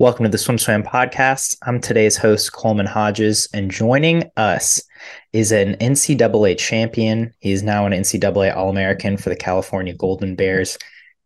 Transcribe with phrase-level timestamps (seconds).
[0.00, 1.56] Welcome to the SwimSwam podcast.
[1.62, 4.82] I'm today's host, Coleman Hodges, and joining us
[5.32, 7.32] is an NCAA champion.
[7.38, 10.78] He's now an NCAA All American for the California Golden Bears.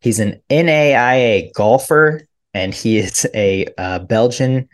[0.03, 4.69] He's an NAIA golfer, and he is a uh, Belgian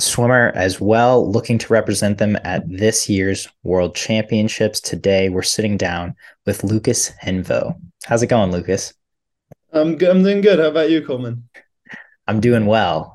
[0.00, 4.80] swimmer as well, looking to represent them at this year's World Championships.
[4.80, 7.76] Today, we're sitting down with Lucas Henveaux.
[8.04, 8.92] How's it going, Lucas?
[9.72, 10.10] I'm good.
[10.10, 10.58] I'm doing good.
[10.58, 11.48] How about you, Coleman?
[12.26, 13.11] I'm doing well.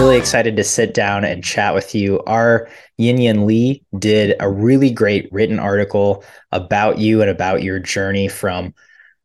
[0.00, 2.22] Really excited to sit down and chat with you.
[2.26, 8.26] Our Yanyan Li did a really great written article about you and about your journey
[8.26, 8.72] from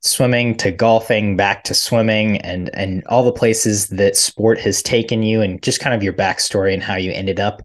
[0.02, 5.24] swimming to golfing, back to swimming, and and all the places that sport has taken
[5.24, 7.62] you, and just kind of your backstory and how you ended up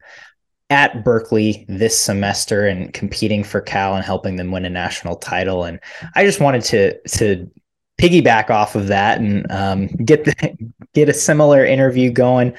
[0.70, 5.64] at Berkeley this semester and competing for Cal and helping them win a national title.
[5.64, 5.80] And
[6.14, 7.50] I just wanted to to
[8.00, 10.56] piggyback off of that and um, get the,
[10.94, 12.54] get a similar interview going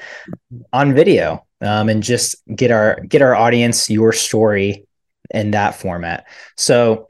[0.72, 4.86] on video um, and just get our get our audience your story
[5.30, 6.26] in that format.
[6.56, 7.08] So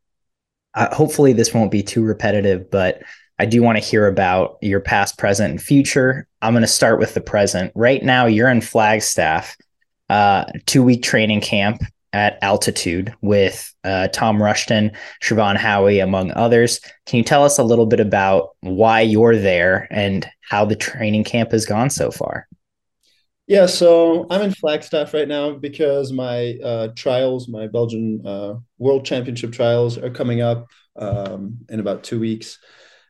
[0.74, 3.02] uh, hopefully this won't be too repetitive, but
[3.38, 6.28] I do want to hear about your past, present, and future.
[6.42, 7.72] I'm going to start with the present.
[7.74, 9.56] Right now, you're in Flagstaff,
[10.10, 11.82] uh, two week training camp
[12.12, 16.80] at altitude with uh, Tom Rushton, Siobhan Haughey, among others.
[17.06, 21.24] Can you tell us a little bit about why you're there and how the training
[21.24, 22.46] camp has gone so far?
[23.46, 29.04] Yeah, so I'm in Flagstaff right now because my uh, trials, my Belgian uh, World
[29.04, 32.58] Championship trials, are coming up um, in about two weeks.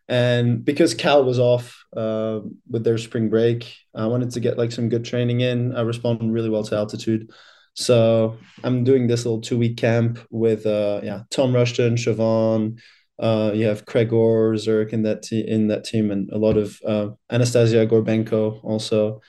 [0.08, 4.73] And because Cal was off uh, with their spring break, I wanted to get like
[4.73, 5.77] some good training in.
[5.77, 7.30] I responded really well to altitude.
[7.74, 12.78] So I'm doing this little two week camp with uh yeah Tom Rushton, Siobhan,
[13.18, 16.78] uh you have Kregor Zirk in that te- in that team, and a lot of
[16.86, 19.20] uh, Anastasia Gorbenko also.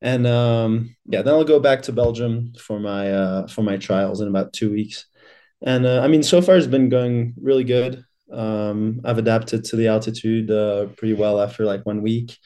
[0.00, 4.20] And um, yeah, then I'll go back to Belgium for my uh, for my trials
[4.20, 5.06] in about two weeks.
[5.62, 8.04] And uh, I mean, so far it's been going really good.
[8.32, 12.36] Um, I've adapted to the altitude uh, pretty well after like one week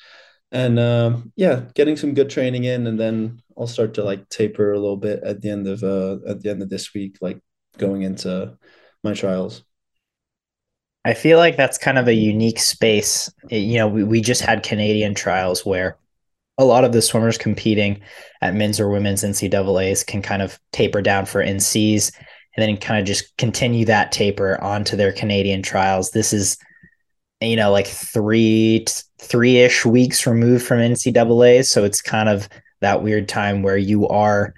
[0.52, 4.72] and uh, yeah, getting some good training in, and then I'll start to like taper
[4.72, 7.40] a little bit at the end of uh, at the end of this week, like
[7.78, 8.56] going into
[9.02, 9.62] my trials.
[11.04, 13.32] I feel like that's kind of a unique space.
[13.48, 15.98] You know, we, we just had Canadian trials where
[16.58, 18.00] a lot of the swimmers competing
[18.42, 22.12] at men's or women's NCAAs can kind of taper down for NCs
[22.56, 26.10] and then kind of just continue that taper onto their Canadian trials.
[26.10, 26.58] This is
[27.40, 28.84] you know, like three
[29.18, 32.48] three ish weeks removed from NCAA, so it's kind of
[32.80, 34.54] that weird time where you are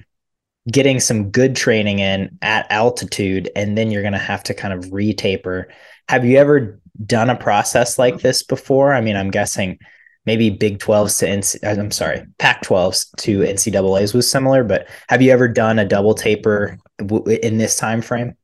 [0.70, 4.74] getting some good training in at altitude, and then you're going to have to kind
[4.74, 5.64] of retaper.
[6.08, 8.92] Have you ever done a process like this before?
[8.92, 9.78] I mean, I'm guessing
[10.26, 14.86] maybe Big 12s to NC, uh, I'm sorry, Pac 12s to NCAA's was similar, but
[15.08, 18.36] have you ever done a double taper in this time frame?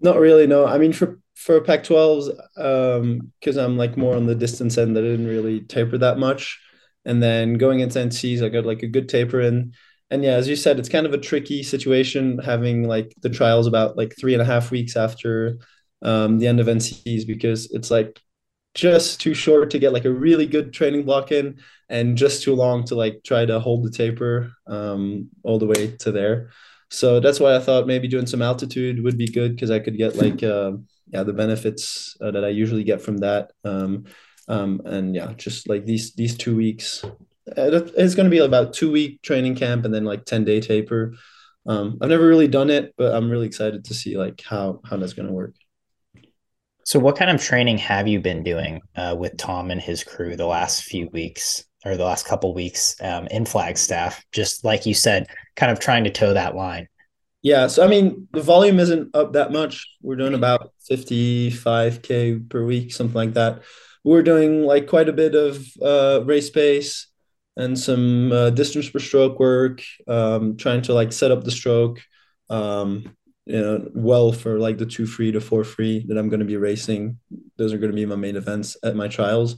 [0.00, 0.46] Not really.
[0.46, 4.96] No, I mean for for Pac-12s, um, because I'm like more on the distance end,
[4.96, 6.60] I didn't really taper that much.
[7.04, 9.72] And then going into NCs, I got like a good taper in.
[10.10, 13.66] And yeah, as you said, it's kind of a tricky situation having like the trials
[13.66, 15.58] about like three and a half weeks after
[16.02, 18.20] um, the end of NCs because it's like
[18.74, 21.58] just too short to get like a really good training block in
[21.88, 25.96] and just too long to like try to hold the taper um, all the way
[25.98, 26.50] to there.
[26.90, 29.96] So that's why I thought maybe doing some altitude would be good because I could
[29.96, 30.72] get like uh,
[31.08, 33.52] yeah the benefits uh, that I usually get from that.
[33.64, 34.06] Um,
[34.50, 38.74] um, and yeah, just like these these two weeks, uh, it's going to be about
[38.74, 41.14] two week training camp and then like ten day taper.
[41.66, 44.96] Um, I've never really done it, but I'm really excited to see like how how
[44.96, 45.54] that's going to work.
[46.84, 50.34] So, what kind of training have you been doing uh, with Tom and his crew
[50.34, 54.24] the last few weeks or the last couple weeks um, in Flagstaff?
[54.32, 56.88] Just like you said, kind of trying to toe that line.
[57.42, 59.86] Yeah, so I mean, the volume isn't up that much.
[60.02, 63.62] We're doing about 55k per week, something like that.
[64.04, 67.06] We're doing like quite a bit of uh, race pace
[67.56, 72.00] and some uh, distance per stroke work, um, trying to like set up the stroke,
[72.48, 73.14] um,
[73.44, 76.46] you know, well for like the two free to four free that I'm going to
[76.46, 77.18] be racing.
[77.56, 79.56] Those are going to be my main events at my trials.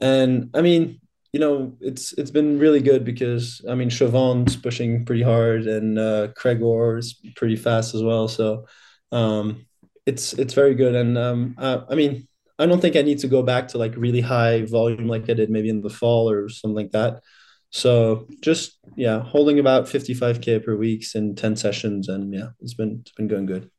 [0.00, 1.00] And I mean,
[1.32, 5.98] you know, it's it's been really good because I mean Siobhan's pushing pretty hard and
[5.98, 8.28] uh, Kregor is pretty fast as well.
[8.28, 8.66] So
[9.12, 9.66] um,
[10.06, 12.26] it's it's very good, and um, I mean,
[12.58, 15.34] I don't think I need to go back to like really high volume like I
[15.34, 17.22] did maybe in the fall or something like that.
[17.70, 23.00] So just yeah, holding about 55k per week in 10 sessions, and yeah, it's been
[23.02, 23.70] it's been going good.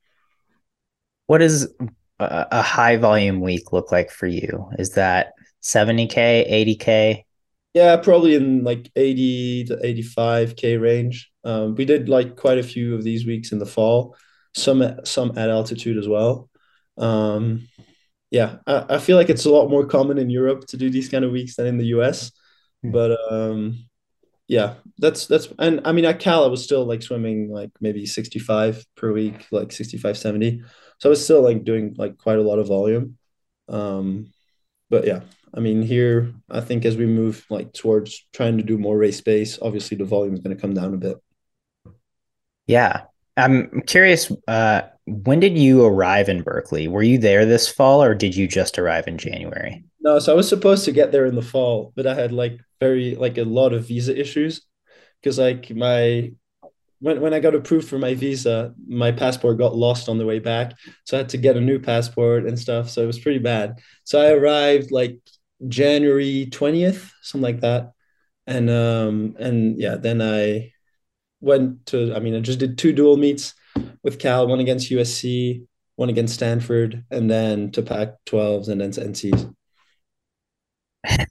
[1.26, 1.74] What does
[2.20, 4.70] a, a high volume week look like for you?
[4.78, 5.34] Is that
[5.64, 7.24] 70k, 80k?
[7.74, 11.32] Yeah, probably in like 80 to 85k range.
[11.44, 14.16] Um, we did like quite a few of these weeks in the fall,
[14.56, 16.50] some some at altitude as well.
[16.98, 17.68] Um,
[18.32, 21.10] yeah, I, I feel like it's a lot more common in Europe to do these
[21.10, 22.32] kind of weeks than in the US.
[22.86, 22.92] Mm.
[22.92, 23.86] But um,
[24.48, 28.06] yeah, that's that's and I mean at Cal I was still like swimming like maybe
[28.06, 30.64] 65 per week, like 65, 70.
[31.00, 33.18] So I was still like doing like quite a lot of volume.
[33.68, 34.34] Um,
[34.90, 35.22] but yeah,
[35.54, 39.22] I mean, here, I think as we move like towards trying to do more race
[39.22, 41.18] base, obviously the volume is going to come down a bit.
[42.68, 43.04] Yeah.
[43.38, 46.88] I'm curious, uh, when did you arrive in Berkeley?
[46.88, 49.84] Were you there this fall or did you just arrive in January?
[50.02, 52.60] No, so I was supposed to get there in the fall, but I had like
[52.80, 54.62] very, like a lot of visa issues
[55.22, 56.32] because like my
[57.02, 60.40] when, when I got approved for my visa, my passport got lost on the way
[60.40, 60.74] back.
[61.06, 62.90] So I had to get a new passport and stuff.
[62.90, 63.80] So it was pretty bad.
[64.04, 65.18] So I arrived like
[65.68, 67.94] January 20th, something like that.
[68.48, 70.74] And um and yeah, then I
[71.42, 73.54] went to I mean I just did two dual meets
[74.04, 78.92] with Cal, one against USC, one against Stanford, and then to Pac 12s and then
[78.92, 79.54] to NCs.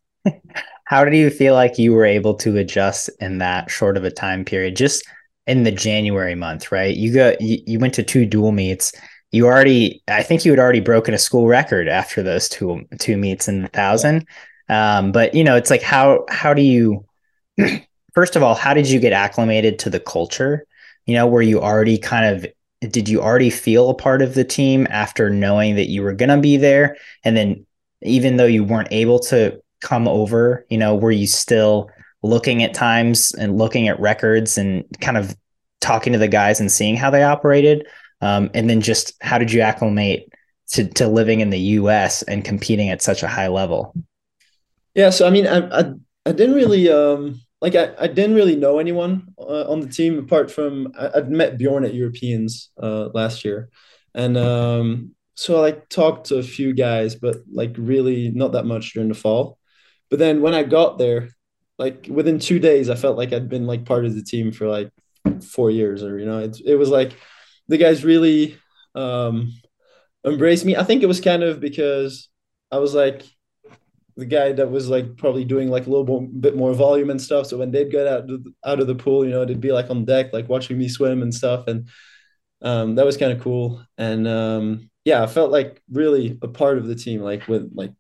[0.85, 4.11] How did you feel like you were able to adjust in that short of a
[4.11, 4.77] time period?
[4.77, 5.05] Just
[5.47, 6.97] in the January month, right?
[6.97, 8.93] You got you, you went to two dual meets
[9.31, 13.17] you already i think you had already broken a school record after those two two
[13.17, 14.27] meets in the thousand
[14.71, 17.05] um, but you know it's like how how do you
[18.15, 20.67] first of all how did you get acclimated to the culture
[21.09, 22.47] you know were you already kind of
[22.93, 26.29] did you already feel a part of the team after knowing that you were going
[26.29, 27.67] to be there and then
[28.03, 31.91] even though you weren't able to come over you know were you still
[32.23, 35.37] looking at times and looking at records and kind of
[35.81, 37.85] talking to the guys and seeing how they operated
[38.21, 40.33] um, and then just how did you acclimate
[40.69, 43.95] to, to living in the US and competing at such a high level?
[44.95, 45.93] Yeah, so I mean, I I,
[46.27, 50.19] I didn't really um like I, I didn't really know anyone uh, on the team
[50.19, 53.71] apart from I, would met Bjorn at Europeans uh, last year,
[54.15, 58.67] and um so I like talked to a few guys, but like really not that
[58.67, 59.57] much during the fall.
[60.11, 61.29] But then when I got there,
[61.79, 64.67] like within two days, I felt like I'd been like part of the team for
[64.67, 64.91] like
[65.41, 67.13] four years, or you know, it it was like
[67.69, 68.59] the guys really
[68.97, 69.53] um,
[70.27, 70.77] embraced me.
[70.77, 72.29] I think it was kind of because
[72.73, 73.23] I was like
[74.19, 77.47] the guy that was like probably doing like a little bit more volume and stuff.
[77.47, 78.29] So when they'd get out
[78.65, 81.23] out of the pool, you know, they'd be like on deck, like watching me swim
[81.23, 81.89] and stuff, and
[82.63, 83.83] um, that was kind of cool.
[83.97, 87.93] And um, yeah, I felt like really a part of the team, like with like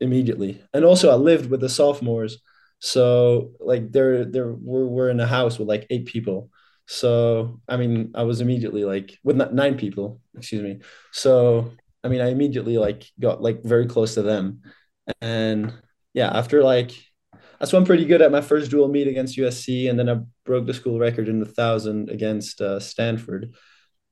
[0.00, 0.62] immediately.
[0.74, 2.38] And also, I lived with the sophomores,
[2.78, 6.50] so like they're they're we're, we're in a house with like eight people
[6.86, 10.80] so I mean, I was immediately like with nine people, excuse me.
[11.12, 11.72] So
[12.04, 14.62] I mean, I immediately like got like very close to them,
[15.20, 15.72] and
[16.14, 16.92] yeah, after like
[17.60, 20.66] I swam pretty good at my first dual meet against USC, and then I broke
[20.66, 23.54] the school record in the thousand against uh, Stanford,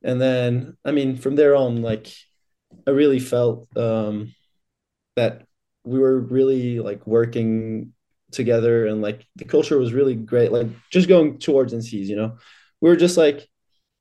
[0.03, 2.07] and then I mean, from there on, like
[2.87, 4.33] I really felt um,
[5.15, 5.43] that
[5.83, 7.93] we were really like working
[8.31, 12.37] together and like the culture was really great like just going towards NCs you know?
[12.81, 13.47] We were just like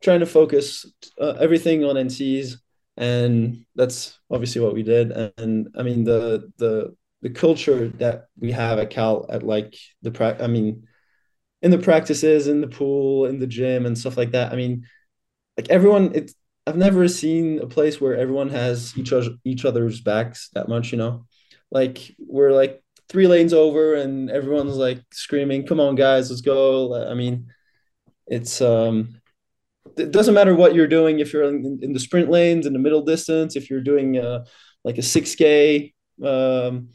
[0.02, 0.86] trying to focus
[1.20, 2.56] uh, everything on NCs,
[2.96, 5.10] and that's obviously what we did.
[5.10, 9.76] And, and, I mean the the the culture that we have at Cal at like
[10.02, 10.86] the pra- I mean
[11.62, 14.52] in the practices in the pool in the gym and stuff like that.
[14.52, 14.86] I mean
[15.56, 16.34] like everyone it's
[16.66, 20.92] I've never seen a place where everyone has each other each other's backs that much,
[20.92, 21.26] you know.
[21.70, 26.94] Like we're like three lanes over and everyone's like screaming, "Come on guys, let's go."
[27.08, 27.48] I mean,
[28.26, 29.20] it's um
[29.96, 32.78] it doesn't matter what you're doing if you're in, in the sprint lanes in the
[32.78, 34.44] middle distance if you're doing uh,
[34.82, 35.92] like a 6k
[36.24, 36.88] um,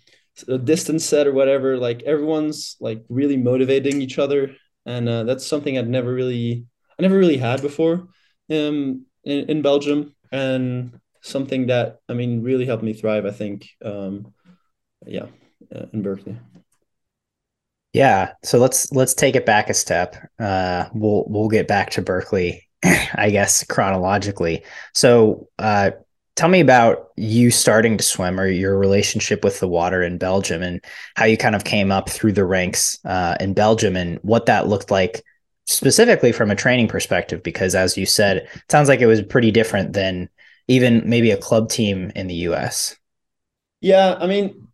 [0.48, 4.56] a distance set or whatever like everyone's like really motivating each other.
[4.86, 6.66] And uh, that's something i'd never really
[6.98, 8.08] i never really had before
[8.50, 10.16] um, in, in belgium.
[10.32, 14.34] And something that i mean really helped me thrive i think um,
[15.06, 15.26] yeah
[15.76, 16.38] uh, in berkeley.
[17.94, 20.16] Yeah, so let's let's take it back a step.
[20.40, 22.69] Uh, we'll we'll get back to Berkeley,
[23.16, 24.64] I guess chronologically.
[24.94, 25.92] So, uh,
[26.36, 30.64] tell me about you starting to swim or your relationship with the water in Belgium
[30.64, 30.84] and
[31.16, 34.68] how you kind of came up through the ranks uh, in Belgium and what that
[34.68, 35.22] looked like
[35.68, 37.44] specifically from a training perspective.
[37.44, 40.30] Because as you said, it sounds like it was pretty different than
[40.70, 42.96] even maybe a club team in the US?
[43.82, 44.68] Yeah, I mean,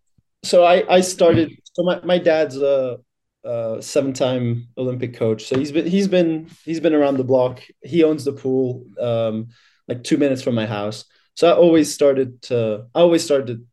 [0.43, 1.51] so I I started.
[1.74, 2.97] So my my dad's a,
[3.45, 5.45] a seven time Olympic coach.
[5.45, 7.61] So he's been he's been he's been around the block.
[7.81, 9.49] He owns the pool, um,
[9.87, 11.05] like two minutes from my house.
[11.35, 13.65] So I always started to I always started.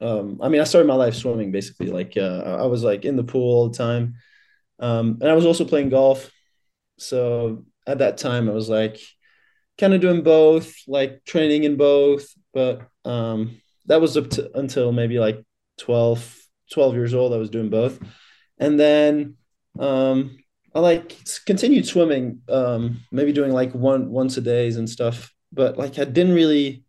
[0.00, 1.86] Um, I mean, I started my life swimming basically.
[1.86, 4.16] Like uh, I was like in the pool all the time,
[4.78, 6.30] um, and I was also playing golf.
[6.98, 8.98] So at that time, I was like
[9.78, 12.26] kind of doing both, like training in both.
[12.52, 15.44] But um, that was up to until maybe like
[15.78, 17.32] 12, 12 years old.
[17.32, 17.98] I was doing both,
[18.64, 19.36] and then
[19.78, 20.38] um,
[20.74, 25.32] I like continued swimming, um, maybe doing like one once a days and stuff.
[25.52, 26.82] But like I didn't really,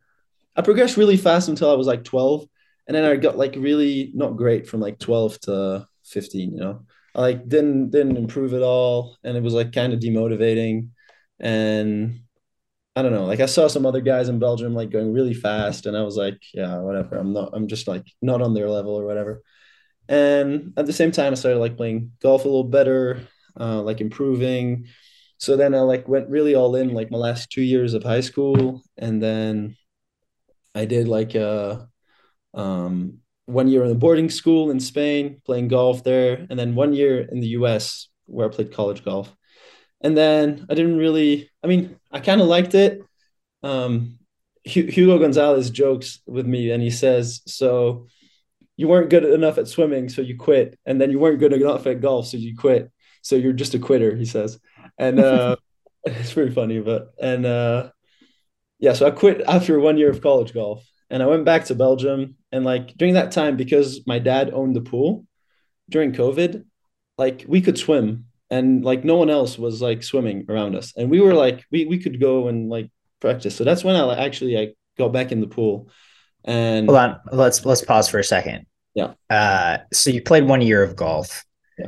[0.55, 2.45] I progressed really fast until I was like 12,
[2.87, 6.53] and then I got like really not great from like 12 to 15.
[6.53, 9.99] You know, I like didn't didn't improve at all, and it was like kind of
[9.99, 10.91] demotivating,
[11.41, 12.21] and
[12.95, 13.25] I don't know.
[13.25, 16.15] Like I saw some other guys in Belgium like going really fast, and I was
[16.15, 17.17] like, yeah, whatever.
[17.17, 17.49] I'm not.
[17.51, 19.41] I'm just like not on their level or whatever.
[20.07, 23.21] And at the same time, I started like playing golf a little better,
[23.59, 24.85] uh, like improving.
[25.37, 28.21] So then I like went really all in like my last two years of high
[28.21, 29.75] school, and then
[30.73, 31.87] I did like a
[32.53, 36.93] um, one year in a boarding school in Spain, playing golf there, and then one
[36.93, 38.07] year in the U.S.
[38.25, 39.33] where I played college golf.
[40.01, 41.49] And then I didn't really.
[41.63, 43.01] I mean, I kind of liked it.
[43.63, 44.19] Um,
[44.63, 48.07] Hugo Gonzalez jokes with me, and he says, "So."
[48.77, 51.87] You weren't good enough at swimming, so you quit, and then you weren't good enough
[51.87, 52.91] at golf, so you quit.
[53.21, 54.59] So you're just a quitter, he says,
[54.97, 55.55] and uh,
[56.03, 56.79] it's pretty funny.
[56.79, 57.89] But and uh,
[58.79, 61.75] yeah, so I quit after one year of college golf, and I went back to
[61.75, 65.25] Belgium, and like during that time, because my dad owned the pool
[65.89, 66.65] during COVID,
[67.17, 71.09] like we could swim, and like no one else was like swimming around us, and
[71.09, 72.91] we were like we we could go and like
[73.21, 73.55] practice.
[73.55, 75.89] So that's when I actually I got back in the pool
[76.45, 78.65] and hold on, let's let's pause for a second.
[78.93, 79.13] Yeah.
[79.29, 81.43] Uh, so you played one year of golf.
[81.77, 81.87] Yeah.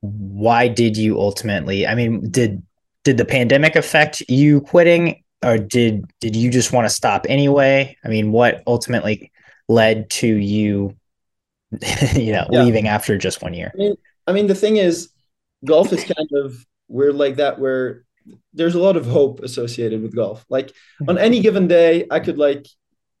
[0.00, 1.86] Why did you ultimately?
[1.86, 2.62] I mean, did
[3.04, 7.96] did the pandemic affect you quitting, or did did you just want to stop anyway?
[8.04, 9.32] I mean, what ultimately
[9.68, 10.94] led to you,
[12.14, 12.62] you know, yeah.
[12.62, 13.72] leaving after just one year?
[13.74, 13.94] I mean,
[14.26, 15.10] I mean, the thing is,
[15.64, 18.04] golf is kind of we're like that where
[18.52, 20.44] there's a lot of hope associated with golf.
[20.48, 20.72] Like
[21.08, 22.66] on any given day, I could like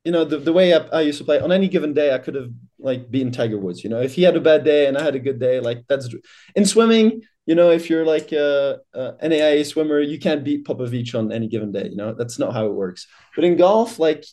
[0.04, 2.18] you know, the, the way I, I, used to play on any given day, I
[2.18, 3.84] could have like beaten Tiger Woods.
[3.84, 5.84] You know, if he had a bad day and I had a good day, like
[5.88, 6.08] that's
[6.54, 7.22] in swimming.
[7.46, 11.48] You know, if you're like a, a NAIA swimmer, you can't beat Popovici on any
[11.48, 11.88] given day.
[11.88, 13.06] You know, that's not how it works.
[13.34, 14.24] But in golf, like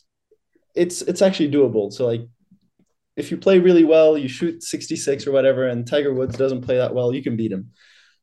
[0.74, 1.92] it's it's actually doable.
[1.92, 2.22] So like
[3.16, 6.76] if you play really well, you shoot 66 or whatever, and Tiger Woods doesn't play
[6.76, 7.72] that well, you can beat him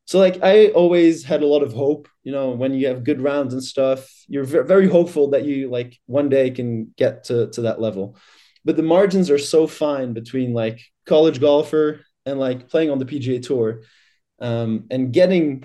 [0.06, 3.20] so like i always had a lot of hope you know when you have good
[3.20, 7.62] rounds and stuff you're very hopeful that you like one day can get to, to
[7.62, 8.16] that level.
[8.64, 13.04] But the margins are so fine between like college golfer and like playing on the
[13.04, 13.82] pga tour
[14.40, 15.64] um, and getting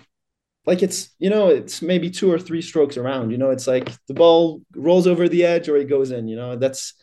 [0.68, 3.90] like it's you know it's maybe two or three strokes around you know it's like
[4.08, 6.94] the ball rolls over the edge or it goes in you know that's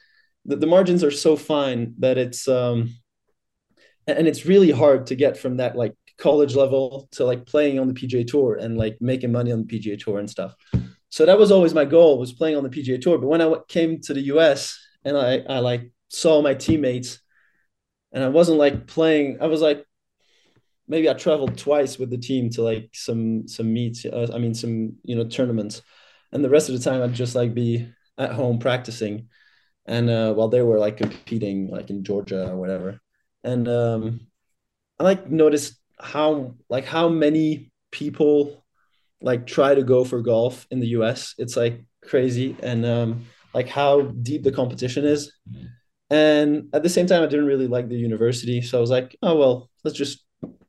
[0.44, 2.94] the, the margins are so fine that it's um
[4.06, 7.88] and it's really hard to get from that like college level to like playing on
[7.88, 10.54] the PGA Tour and like making money on the PGA Tour and stuff.
[11.10, 13.18] So that was always my goal was playing on the PGA Tour.
[13.18, 17.20] But when I came to the US and I I like saw my teammates
[18.12, 19.84] and I wasn't like playing, I was like
[20.88, 24.04] maybe I traveled twice with the team to like some some meets.
[24.04, 25.82] Uh, I mean some you know tournaments,
[26.32, 29.28] and the rest of the time I'd just like be at home practicing,
[29.86, 33.00] and uh, while they were like competing like in Georgia or whatever,
[33.44, 34.20] and um,
[34.98, 38.64] I like noticed how like how many people
[39.20, 41.34] like try to go for golf in the US.
[41.38, 45.32] It's like crazy and um like how deep the competition is.
[46.10, 49.16] And at the same time I didn't really like the university, so I was like,
[49.22, 50.24] oh well, let's just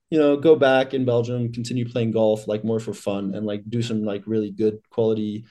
[0.09, 3.61] you know, go back in Belgium, continue playing golf like more for fun and like
[3.69, 5.45] do some like really good quality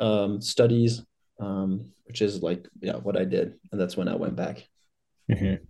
[0.00, 1.02] um studies
[1.40, 4.66] um which is like yeah what I did and that's when I went back.
[5.30, 5.64] Mm-hmm.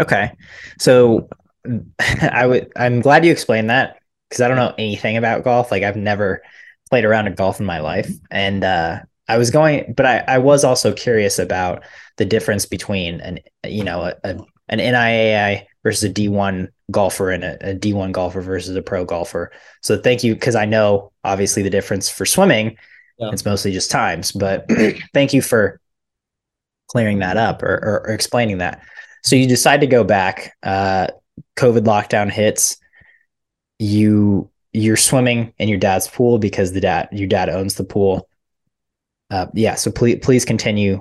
[0.00, 0.32] Okay.
[0.78, 1.28] So
[2.20, 2.72] I would.
[2.76, 5.70] I'm glad you explained that because I don't know anything about golf.
[5.70, 6.42] Like I've never
[6.90, 10.38] played around a golf in my life, and uh, I was going, but I, I
[10.38, 11.84] was also curious about
[12.16, 17.44] the difference between an you know a, a an NIAI versus a D1 golfer and
[17.44, 19.52] a a D1 golfer versus a pro golfer.
[19.82, 22.76] So thank you because I know obviously the difference for swimming.
[23.18, 23.30] Yeah.
[23.32, 24.66] It's mostly just times, but
[25.14, 25.80] thank you for
[26.88, 28.82] clearing that up or, or, or, explaining that.
[29.22, 30.54] So you decide to go back.
[30.62, 31.08] Uh,
[31.56, 32.76] COVID lockdown hits,
[33.78, 38.28] you you're swimming in your dad's pool because the dad your dad owns the pool.
[39.30, 40.94] uh, yeah, so please please continue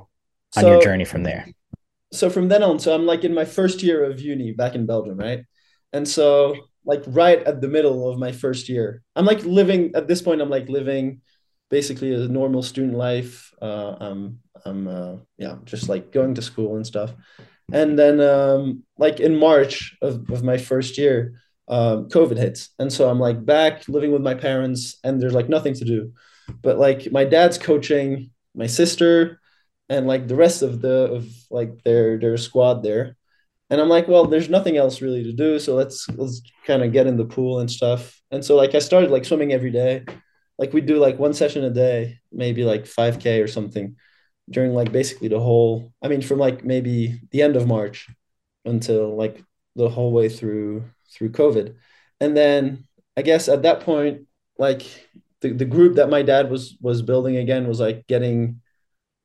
[0.55, 1.47] on so, your journey from there.
[2.11, 4.85] So from then on, so I'm like in my first year of uni back in
[4.85, 5.45] Belgium, right?
[5.93, 10.07] And so like right at the middle of my first year, I'm like living at
[10.07, 10.41] this point.
[10.41, 11.21] I'm like living
[11.69, 13.51] basically a normal student life.
[13.61, 17.13] Uh, I'm I'm uh, yeah, just like going to school and stuff.
[17.73, 22.91] And then um, like in March of, of my first year, um, COVID hits, and
[22.91, 26.11] so I'm like back living with my parents, and there's like nothing to do.
[26.61, 29.39] But like my dad's coaching my sister
[29.89, 33.17] and like the rest of the of like their their squad there.
[33.69, 35.59] And i'm like well there's nothing else really to do.
[35.59, 38.19] So let's let's kind of get in the pool and stuff.
[38.31, 40.05] And so like i started like swimming every day.
[40.57, 43.95] Like we do like one session a day maybe like 5k or something
[44.49, 48.09] during like basically the whole i mean from like maybe the end of march
[48.65, 49.43] until like
[49.75, 51.75] the whole way through through covid.
[52.19, 52.85] And then
[53.17, 54.83] i guess at that point like
[55.41, 58.61] the, the group that my dad was was building again was like getting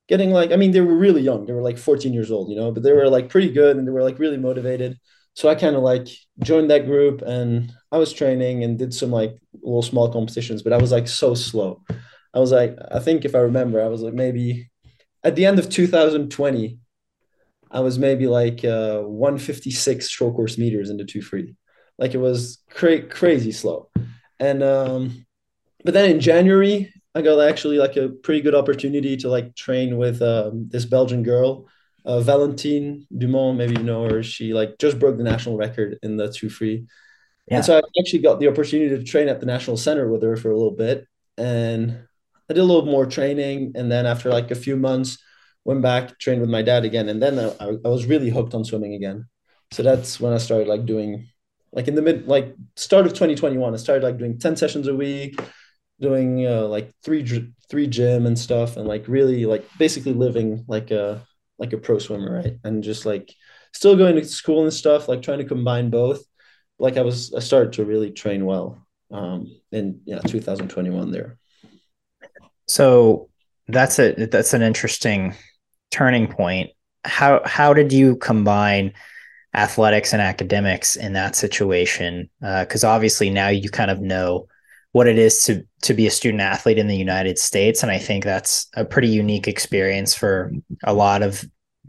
[0.09, 1.47] getting like i mean they were really young.
[1.47, 3.87] They were like 14 years old you know but they were like pretty good and
[3.87, 4.99] they were like really motivated.
[5.35, 6.09] So i kind of like
[6.43, 10.73] joined that group and i was training and did some like little small competitions but
[10.73, 11.83] i was like so slow.
[12.35, 14.71] I was like i think if i remember i was like maybe
[15.27, 16.79] at the end of 2020
[17.71, 21.55] i was maybe like uh 156 short course meters into two free
[21.99, 23.91] like it was cra- crazy slow
[24.41, 25.27] and um
[25.87, 29.99] but then in January, I got actually like a pretty good opportunity to like train
[29.99, 31.69] with um, this Belgian girl,
[32.05, 33.57] uh, Valentine Dumont.
[33.57, 34.21] Maybe you know her.
[34.25, 36.87] She like just broke the national record in the two free.
[37.47, 37.59] Yeah.
[37.59, 40.37] And so I actually got the opportunity to train at the national center with her
[40.37, 41.07] for a little bit,
[41.39, 42.01] and
[42.49, 43.73] I did a little more training.
[43.75, 45.19] And then after like a few months,
[45.65, 48.65] went back trained with my dad again, and then I, I was really hooked on
[48.65, 49.27] swimming again.
[49.73, 51.29] So that's when I started like doing,
[51.73, 54.95] like in the mid like start of 2021, I started like doing ten sessions a
[54.95, 55.41] week
[56.01, 60.91] doing uh, like three three gym and stuff and like really like basically living like
[60.91, 61.27] a
[61.59, 63.35] like a pro swimmer right and just like
[63.73, 66.23] still going to school and stuff like trying to combine both
[66.79, 71.39] like i was i started to really train well um in yeah 2021 there
[72.67, 73.29] so
[73.69, 75.35] that's a that's an interesting
[75.91, 76.71] turning point.
[77.05, 78.93] How how did you combine
[79.55, 82.29] athletics and academics in that situation?
[82.41, 84.47] Because uh, obviously now you kind of know
[84.93, 87.83] what it is to to be a student athlete in the United States.
[87.83, 90.53] And I think that's a pretty unique experience for
[90.85, 91.45] a lot of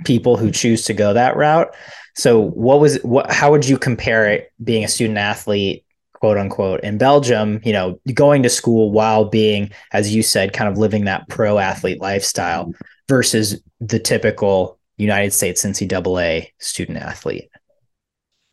[0.06, 1.74] people who choose to go that route.
[2.16, 5.86] So what was what how would you compare it being a student athlete
[6.20, 10.70] quote unquote in Belgium, you know, going to school while being as you said kind
[10.70, 12.74] of living that pro athlete lifestyle
[13.08, 17.50] versus the typical United States NCAA student athlete?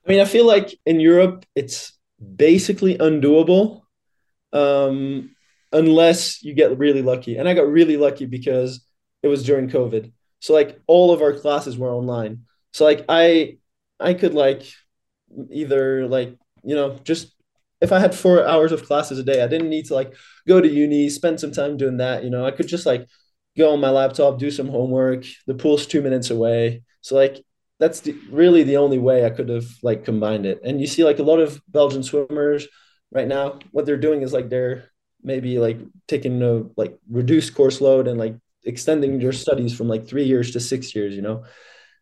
[0.07, 1.93] I mean, I feel like in Europe it's
[2.37, 3.83] basically undoable
[4.53, 5.35] um,
[5.73, 7.37] unless you get really lucky.
[7.37, 8.85] And I got really lucky because
[9.23, 10.13] it was during COVID.
[10.41, 12.45] So like all of our classes were online.
[12.73, 13.59] So like I
[13.99, 14.65] I could like
[15.51, 17.34] either like you know just
[17.85, 20.15] if I had four hours of classes a day, I didn't need to like
[20.49, 22.25] go to uni, spend some time doing that.
[22.25, 23.07] You know, I could just like
[23.57, 25.25] go on my laptop, do some homework.
[25.47, 27.45] The pool's two minutes away, so like
[27.79, 30.61] that's the, really the only way I could have like combined it.
[30.65, 32.67] And you see like a lot of Belgian swimmers
[33.15, 34.91] right now what they're doing is like they're
[35.23, 40.07] maybe like taking a like reduced course load and like extending your studies from like
[40.07, 41.45] three years to six years you know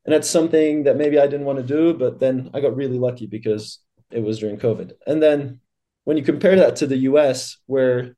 [0.05, 2.99] and that's something that maybe i didn't want to do but then i got really
[2.99, 3.79] lucky because
[4.11, 5.61] it was during covid and then
[6.05, 8.15] when you compare that to the us where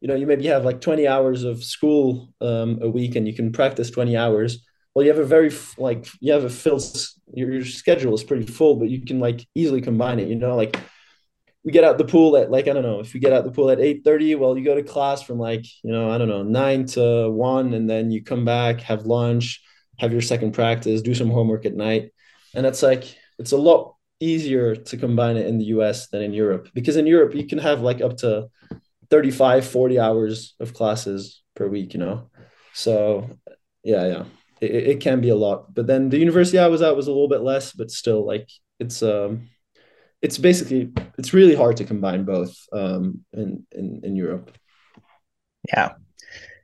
[0.00, 3.34] you know you maybe have like 20 hours of school um, a week and you
[3.34, 6.84] can practice 20 hours well you have a very like you have a filled
[7.32, 10.54] your, your schedule is pretty full but you can like easily combine it you know
[10.54, 10.78] like
[11.66, 13.50] we get out the pool at like I don't know if you get out the
[13.50, 14.36] pool at eight thirty.
[14.36, 17.74] Well, you go to class from like you know I don't know nine to one,
[17.74, 19.60] and then you come back, have lunch,
[19.98, 22.12] have your second practice, do some homework at night,
[22.54, 26.32] and it's like it's a lot easier to combine it in the US than in
[26.32, 28.48] Europe because in Europe you can have like up to
[29.10, 32.28] 35 40 hours of classes per week you know
[32.72, 33.28] so
[33.84, 34.24] yeah yeah
[34.60, 37.12] it, it can be a lot but then the university I was at was a
[37.12, 38.48] little bit less but still like
[38.80, 39.48] it's um
[40.22, 44.50] it's basically it's really hard to combine both um, in, in in Europe.
[45.68, 45.92] Yeah.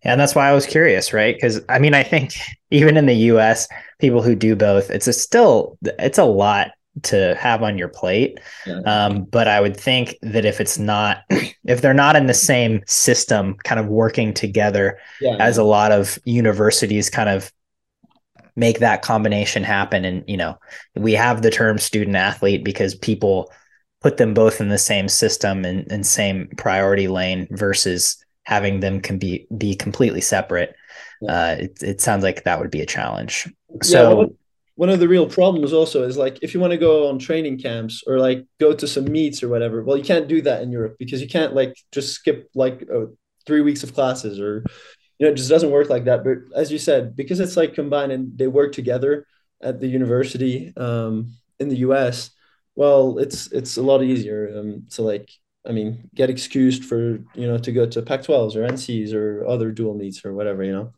[0.04, 1.34] And that's why I was curious, right?
[1.34, 2.32] Because I mean, I think
[2.70, 3.68] even in the US,
[4.00, 8.38] people who do both, it's still it's a lot to have on your plate.
[8.66, 8.81] Yeah.
[8.81, 11.22] Um, but I would think that if it's not,
[11.64, 15.37] if they're not in the same system, kind of working together, yeah.
[15.38, 17.52] as a lot of universities kind of
[18.55, 20.59] make that combination happen and you know
[20.94, 23.50] we have the term student athlete because people
[24.02, 29.00] put them both in the same system and, and same priority lane versus having them
[29.00, 30.74] can be be completely separate.
[31.26, 33.48] Uh, it, it sounds like that would be a challenge.
[33.83, 34.26] So yeah,
[34.83, 37.57] one of the real problems also is like if you want to go on training
[37.57, 40.73] camps or like go to some meets or whatever well you can't do that in
[40.73, 43.07] europe because you can't like just skip like uh,
[43.47, 44.64] three weeks of classes or
[45.18, 47.75] you know it just doesn't work like that but as you said because it's like
[47.75, 49.25] combined and they work together
[49.62, 52.33] at the university um, in the us
[52.75, 55.31] well it's it's a lot easier um, to like
[55.64, 59.47] i mean get excused for you know to go to pac 12s or ncs or
[59.47, 60.92] other dual meets or whatever you know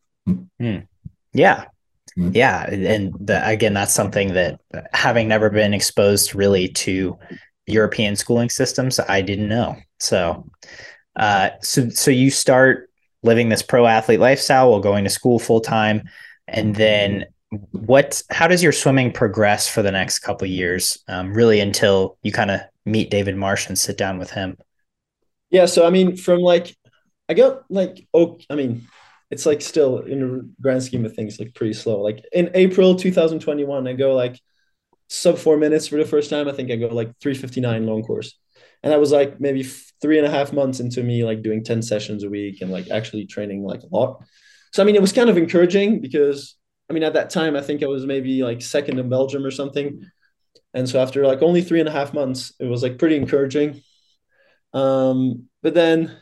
[0.59, 0.79] hmm.
[1.35, 1.67] yeah.
[2.17, 4.61] Yeah, and the, again, that's something that
[4.93, 7.19] having never been exposed really to
[7.67, 9.77] European schooling systems, I didn't know.
[9.99, 10.49] So,
[11.17, 12.89] uh, so so you start
[13.23, 16.09] living this pro athlete lifestyle while going to school full time,
[16.47, 17.27] and then
[17.73, 18.23] what?
[18.31, 21.03] How does your swimming progress for the next couple years?
[21.09, 24.57] Um, really, until you kind of meet David Marsh and sit down with him.
[25.51, 26.77] Yeah, so I mean, from like,
[27.29, 28.87] I got like, oh, I mean,
[29.31, 32.01] it's like still in the grand scheme of things like pretty slow.
[32.01, 34.39] Like in April 2021, I go like
[35.09, 36.49] sub four minutes for the first time.
[36.49, 38.39] I think I go like 359 long course.
[38.83, 41.83] And I was like maybe three and a half months into me like doing 10
[41.83, 44.23] sessions a week and like actually training like a lot.
[44.73, 46.57] So I mean it was kind of encouraging because
[46.91, 49.51] I mean at that time I think I was maybe like second in Belgium or
[49.51, 50.05] something.
[50.75, 53.81] And so after like only three and a half months, it was like pretty encouraging.
[54.73, 56.15] Um, but then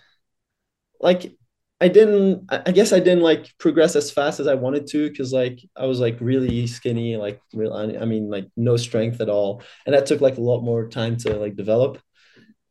[1.00, 1.34] like
[1.82, 5.32] I didn't I guess I didn't like progress as fast as I wanted to because
[5.32, 9.62] like I was like really skinny, like real I mean like no strength at all.
[9.84, 11.98] And that took like a lot more time to like develop.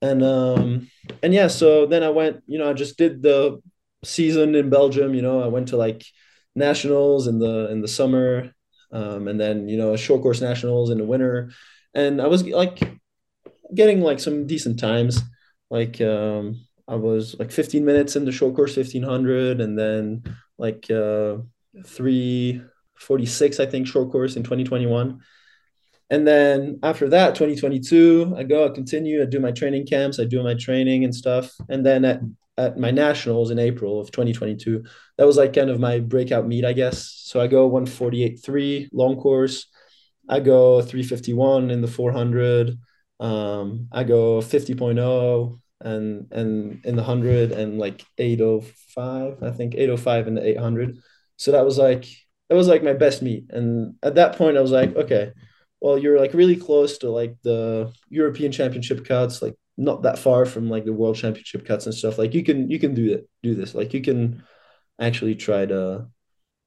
[0.02, 0.90] And um
[1.22, 3.62] and yeah, so then I went, you know, I just did the
[4.06, 6.06] season in Belgium, you know, I went to like
[6.56, 8.54] nationals in the in the summer,
[8.94, 11.52] um, and then you know, short course nationals in the winter.
[11.94, 12.80] And I was like
[13.76, 15.22] getting like some decent times.
[15.70, 16.62] Like um
[16.92, 20.24] I was like 15 minutes in the short course 1500 and then
[20.58, 21.38] like uh
[21.86, 25.22] 346 I think short course in 2021.
[26.10, 30.26] And then after that 2022 I go I continue I do my training camps I
[30.26, 32.20] do my training and stuff and then at
[32.58, 34.84] at my nationals in April of 2022
[35.18, 37.08] that was like kind of my breakout meet I guess.
[37.24, 39.68] So I go 148.3 long course.
[40.28, 42.78] I go 351 in the 400
[43.22, 50.28] um, I go 50.0 and and in the hundred and like 805 i think 805
[50.28, 50.98] in the 800
[51.38, 52.06] so that was like
[52.50, 53.50] that was like my best meet.
[53.50, 55.32] And at that point i was like okay
[55.80, 60.46] well you're like really close to like the european championship cuts like not that far
[60.46, 62.18] from like the world championship cuts and stuff.
[62.18, 63.74] Like you can you can do it do this.
[63.74, 64.44] Like you can
[65.00, 66.08] actually try to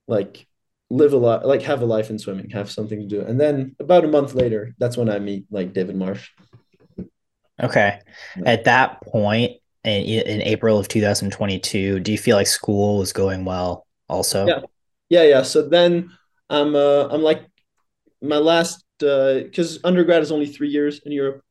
[0.08, 0.46] like
[0.90, 3.20] live a lot like have a life in swimming have something to do.
[3.20, 6.30] And then about a month later that's when i meet like david marsh
[7.62, 8.00] Okay.
[8.44, 9.52] At that point
[9.84, 14.46] in, in April of 2022, do you feel like school was going well also?
[14.46, 14.60] Yeah.
[15.08, 15.22] Yeah.
[15.22, 15.42] Yeah.
[15.42, 16.10] So then
[16.50, 17.46] I'm, uh, I'm like
[18.20, 21.42] my last, uh, cause undergrad is only three years in Europe.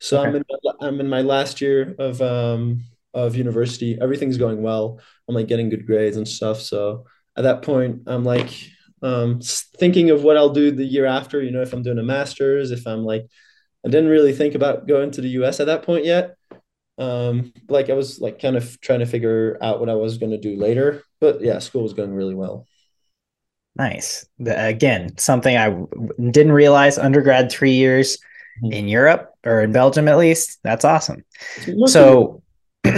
[0.00, 0.28] So okay.
[0.28, 0.44] I'm in,
[0.80, 3.98] I'm in my last year of, um, of university.
[4.00, 4.98] Everything's going well.
[5.28, 6.60] I'm like getting good grades and stuff.
[6.60, 8.50] So at that point, I'm like,
[9.02, 9.40] um,
[9.78, 12.70] thinking of what I'll do the year after, you know, if I'm doing a master's,
[12.70, 13.26] if I'm like
[13.84, 16.36] I didn't really think about going to the US at that point yet.
[16.98, 20.32] Um, like I was like kind of trying to figure out what I was going
[20.32, 21.02] to do later.
[21.20, 22.66] But yeah, school was going really well.
[23.74, 24.26] Nice.
[24.38, 25.70] The, again, something I
[26.30, 28.18] didn't realize undergrad three years
[28.62, 28.72] mm-hmm.
[28.72, 30.60] in Europe or in Belgium at least.
[30.62, 31.24] That's awesome.
[31.86, 32.42] So,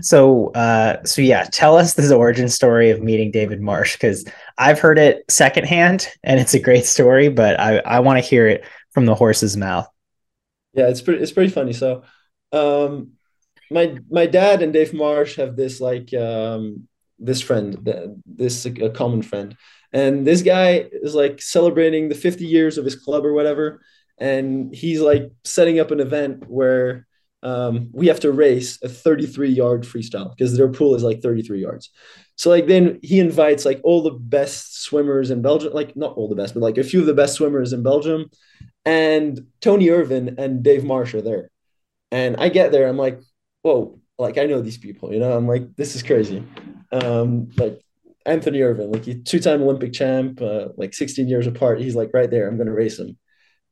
[0.00, 4.26] so, uh, so yeah, tell us this origin story of meeting David Marsh because
[4.58, 8.46] I've heard it secondhand and it's a great story, but I, I want to hear
[8.46, 8.64] it
[8.96, 9.86] from the horse's mouth.
[10.72, 11.74] Yeah, it's pretty it's pretty funny.
[11.74, 12.02] So
[12.50, 13.12] um
[13.70, 17.76] my my dad and Dave Marsh have this like um this friend,
[18.24, 19.54] this a common friend.
[19.92, 23.82] And this guy is like celebrating the 50 years of his club or whatever.
[24.16, 27.06] And he's like setting up an event where
[27.42, 31.60] um, we have to race a 33 yard freestyle because their pool is like 33
[31.60, 31.90] yards.
[32.36, 36.28] So like then he invites like all the best swimmers in Belgium, like not all
[36.28, 38.30] the best, but like a few of the best swimmers in Belgium,
[38.86, 41.50] and Tony Ervin and Dave Marsh are there.
[42.12, 43.20] And I get there, I'm like,
[43.62, 45.36] whoa, like I know these people, you know.
[45.36, 46.46] I'm like, this is crazy.
[46.92, 47.80] Um, like
[48.24, 51.80] Anthony Ervin, like he two-time Olympic champ, uh, like 16 years apart.
[51.80, 52.48] He's like right there.
[52.48, 53.18] I'm gonna race him.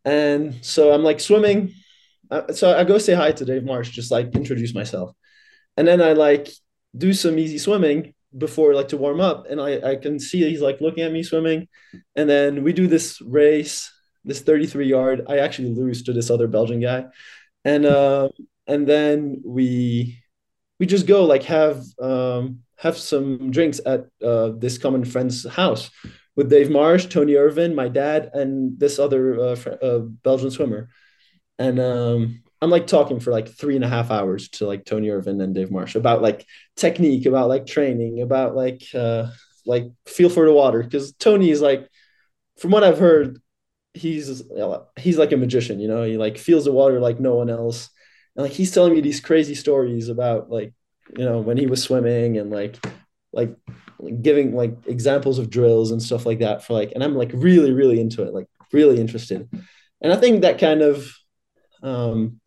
[0.04, 1.72] And so I'm like swimming.
[2.30, 5.14] Uh, so I go say hi to Dave Marsh, just like introduce myself,
[5.76, 6.48] and then I like
[6.96, 10.62] do some easy swimming before like to warm up, and I I can see he's
[10.62, 11.68] like looking at me swimming,
[12.16, 13.92] and then we do this race
[14.24, 15.26] this 33 yard.
[15.28, 17.06] I actually lose to this other Belgian guy,
[17.64, 18.28] and uh,
[18.66, 20.22] and then we
[20.78, 25.90] we just go like have um, have some drinks at uh, this common friend's house
[26.36, 30.88] with Dave Marsh, Tony Ervin, my dad, and this other uh, fr- uh, Belgian swimmer.
[31.58, 35.10] And um, I'm like talking for like three and a half hours to like Tony
[35.10, 36.44] Ervin and Dave Marsh about like
[36.76, 39.28] technique, about like training, about like uh,
[39.64, 40.82] like feel for the water.
[40.82, 41.88] Because Tony is like,
[42.58, 43.40] from what I've heard,
[43.94, 44.42] he's
[44.98, 45.80] he's like a magician.
[45.80, 47.88] You know, he like feels the water like no one else.
[48.36, 50.74] And like he's telling me these crazy stories about like
[51.16, 52.84] you know when he was swimming and like
[53.32, 53.54] like
[54.22, 57.72] giving like examples of drills and stuff like that for like and i'm like really
[57.72, 59.48] really into it like really interested
[60.00, 61.12] and i think that kind of
[61.82, 62.40] um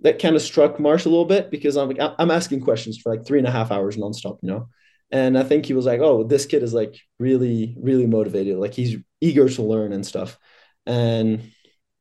[0.00, 3.14] that kind of struck marsh a little bit because i'm like i'm asking questions for
[3.14, 4.68] like three and a half hours nonstop you know
[5.10, 8.74] and i think he was like oh this kid is like really really motivated like
[8.74, 10.38] he's eager to learn and stuff
[10.86, 11.52] and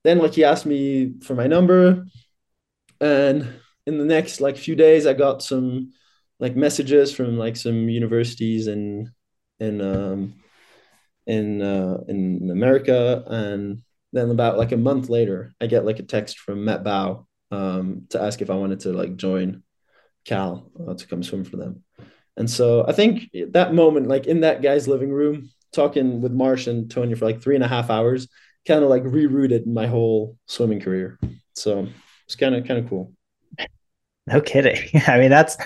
[0.04, 2.06] then like he asked me for my number
[3.02, 3.48] and
[3.86, 5.92] in the next like few days i got some
[6.40, 9.12] like messages from like some universities in
[9.60, 10.36] in um,
[11.28, 13.82] in uh, in America, and
[14.14, 18.08] then about like a month later, I get like a text from Matt Bow um,
[18.10, 19.64] to ask if I wanted to like join
[20.26, 21.84] Cal uh, to come swim for them.
[22.38, 26.68] And so I think that moment, like in that guy's living room, talking with Marsh
[26.68, 28.30] and Tony for like three and a half hours,
[28.68, 31.20] kind of like rerouted my whole swimming career.
[31.54, 31.88] So
[32.26, 33.14] it's kind of kind of cool.
[34.28, 35.02] No kidding.
[35.08, 35.58] I mean, that's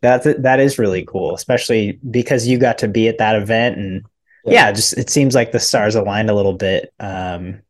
[0.00, 4.04] that's that is really cool, especially because you got to be at that event and
[4.44, 4.52] yeah.
[4.52, 6.92] yeah, just it seems like the stars aligned a little bit.
[6.98, 7.62] Um,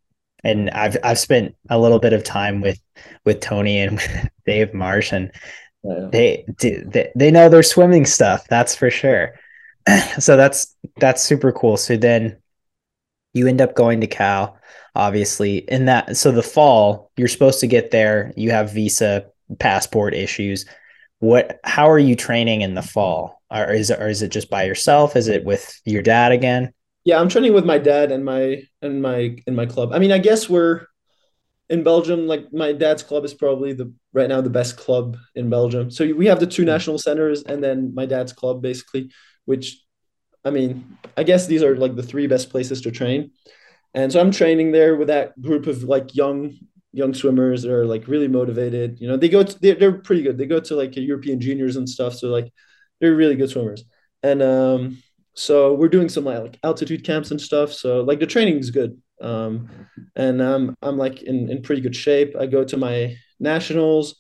[0.43, 2.81] and I've I've spent a little bit of time with
[3.25, 5.31] with Tony and with Dave Marsh, and
[5.85, 6.09] yeah.
[6.11, 8.47] they, they they know their swimming stuff.
[8.49, 9.39] That's for sure.
[10.19, 11.77] so that's that's super cool.
[11.77, 12.39] So then
[13.33, 14.59] you end up going to Cal,
[14.95, 15.59] obviously.
[15.59, 18.33] In that, so the fall you're supposed to get there.
[18.37, 19.27] You have visa
[19.59, 20.67] passport issues
[21.23, 24.51] what how are you training in the fall or is it or is it just
[24.51, 26.73] by yourself is it with your dad again
[27.05, 30.11] yeah i'm training with my dad and my and my in my club i mean
[30.11, 30.85] i guess we're
[31.69, 35.49] in belgium like my dad's club is probably the right now the best club in
[35.49, 36.71] belgium so we have the two hmm.
[36.71, 39.09] national centers and then my dad's club basically
[39.45, 39.81] which
[40.45, 43.31] i mean i guess these are like the three best places to train
[43.95, 46.55] and so i'm training there with that group of like young
[46.93, 49.01] young swimmers that are like really motivated.
[49.01, 50.39] You know, they go to, they're, they're pretty good.
[50.39, 52.15] They go to like European juniors and stuff.
[52.15, 52.53] So like
[53.01, 53.85] they're really good swimmers.
[54.23, 55.03] And um,
[55.35, 57.73] so we're doing some like altitude camps and stuff.
[57.73, 59.01] So like the training is good.
[59.21, 59.69] Um,
[60.15, 62.35] and um, I'm like in, in pretty good shape.
[62.39, 64.17] I go to my nationals.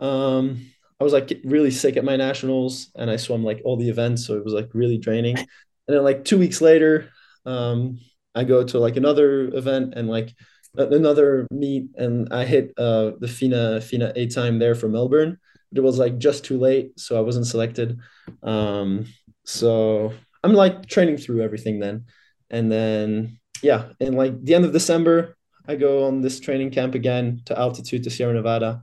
[0.00, 0.66] Um,
[1.04, 4.26] I was like really sick at my nationals and I swam like all the events.
[4.26, 5.36] So it was like really draining.
[5.36, 5.46] And
[5.86, 7.10] then like two weeks later,
[7.44, 8.00] um,
[8.34, 10.34] I go to like another event and like
[10.78, 15.36] another meet and I hit uh, the FINA FINA A time there for Melbourne.
[15.70, 17.98] But it was like just too late, so I wasn't selected.
[18.42, 19.04] Um,
[19.44, 22.06] so I'm like training through everything then,
[22.48, 25.36] and then yeah, in like the end of December,
[25.68, 28.82] I go on this training camp again to altitude to Sierra Nevada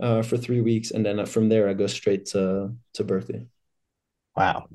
[0.00, 3.46] uh, for three weeks, and then from there I go straight to to Berkeley.
[4.36, 4.68] Wow,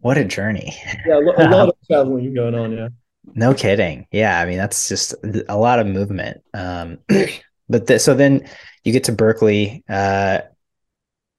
[0.00, 0.76] what a journey!
[1.06, 2.72] Yeah, a lot of traveling going on.
[2.72, 2.88] Yeah.
[3.34, 4.06] No kidding.
[4.10, 5.14] Yeah, I mean that's just
[5.48, 6.42] a lot of movement.
[6.54, 6.98] Um,
[7.68, 8.48] but the, so then
[8.84, 9.84] you get to Berkeley.
[9.88, 10.40] Uh,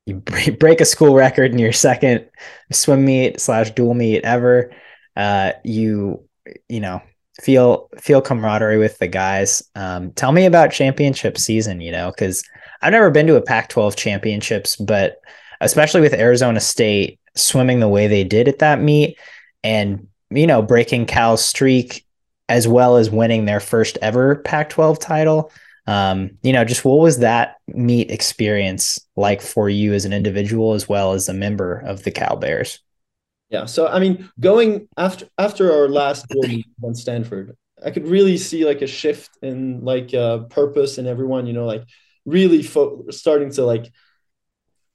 [0.05, 0.15] you
[0.59, 2.27] break a school record in your second
[2.71, 4.71] swim meet slash dual meet ever.
[5.15, 6.27] Uh, you
[6.69, 7.01] you know
[7.41, 9.63] feel feel camaraderie with the guys.
[9.75, 11.81] Um, tell me about championship season.
[11.81, 12.43] You know, because
[12.81, 15.21] I've never been to a Pac-12 championships, but
[15.59, 19.17] especially with Arizona State swimming the way they did at that meet
[19.63, 22.05] and you know, breaking Cal's streak
[22.49, 25.51] as well as winning their first ever Pac 12 title.
[25.87, 30.73] Um, you know, just what was that meet experience like for you as an individual
[30.73, 32.79] as well as a member of the Cal Bears?
[33.49, 33.65] Yeah.
[33.65, 38.65] So, I mean, going after after our last game on Stanford, I could really see
[38.65, 41.83] like a shift in like uh, purpose and everyone, you know, like
[42.25, 43.91] really fo- starting to like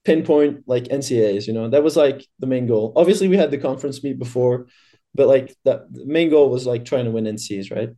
[0.04, 2.92] pinpoint like NCAAs, you know, that was like the main goal.
[2.96, 4.66] Obviously, we had the conference meet before,
[5.14, 7.90] but like the main goal was like trying to win NCs, right?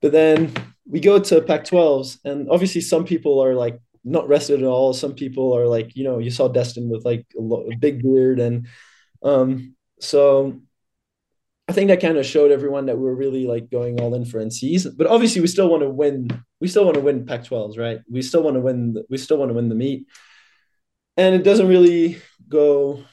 [0.00, 0.52] But then
[0.86, 4.92] we go to Pac-12s, and obviously some people are like not rested at all.
[4.92, 8.02] Some people are like, you know, you saw Destin with like a, lo- a big
[8.02, 8.68] beard, and
[9.22, 10.60] um, so
[11.68, 14.24] I think that kind of showed everyone that we were really like going all in
[14.24, 14.96] for NCs.
[14.96, 16.28] But obviously, we still want to win.
[16.60, 18.00] We still want to win Pac-12s, right?
[18.10, 18.94] We still want to win.
[18.94, 20.06] The, we still want to win the meet,
[21.16, 22.18] and it doesn't really
[22.48, 23.04] go.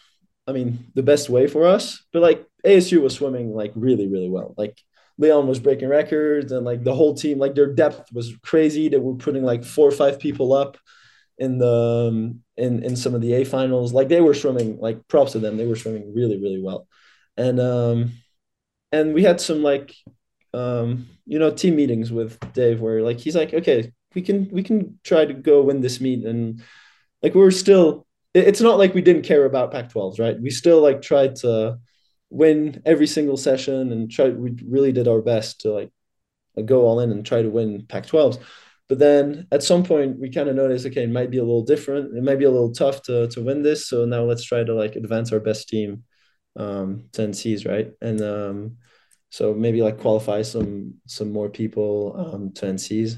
[0.47, 4.29] I mean, the best way for us, but like ASU was swimming like really, really
[4.29, 4.53] well.
[4.57, 4.77] Like
[5.17, 8.89] Leon was breaking records and like the whole team, like their depth was crazy.
[8.89, 10.77] They were putting like four or five people up
[11.37, 13.93] in the um, in in some of the A finals.
[13.93, 15.57] Like they were swimming, like props to them.
[15.57, 16.87] They were swimming really, really well.
[17.37, 18.11] And um
[18.91, 19.93] and we had some like
[20.55, 24.63] um you know team meetings with Dave where like he's like, okay, we can we
[24.63, 26.61] can try to go win this meet and
[27.21, 30.39] like we are still it's not like we didn't care about Pac-12s, right?
[30.39, 31.77] We still like tried to
[32.29, 35.91] win every single session and try we really did our best to like
[36.65, 38.39] go all in and try to win Pac-12s.
[38.87, 41.63] But then at some point we kind of noticed, okay, it might be a little
[41.63, 42.15] different.
[42.15, 43.87] It might be a little tough to to win this.
[43.87, 46.03] So now let's try to like advance our best team
[46.55, 47.91] um, to NCs, right?
[48.01, 48.77] And um,
[49.35, 53.17] so maybe like qualify some some more people um, to NCs,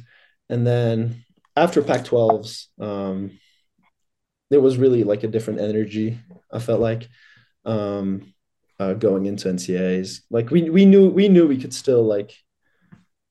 [0.49, 1.23] and then
[1.55, 3.37] after Pac-12s, um,
[4.49, 6.17] it was really like a different energy.
[6.51, 7.07] I felt like
[7.65, 8.33] um,
[8.79, 12.31] uh, going into NCAAs, like we we knew we knew we could still like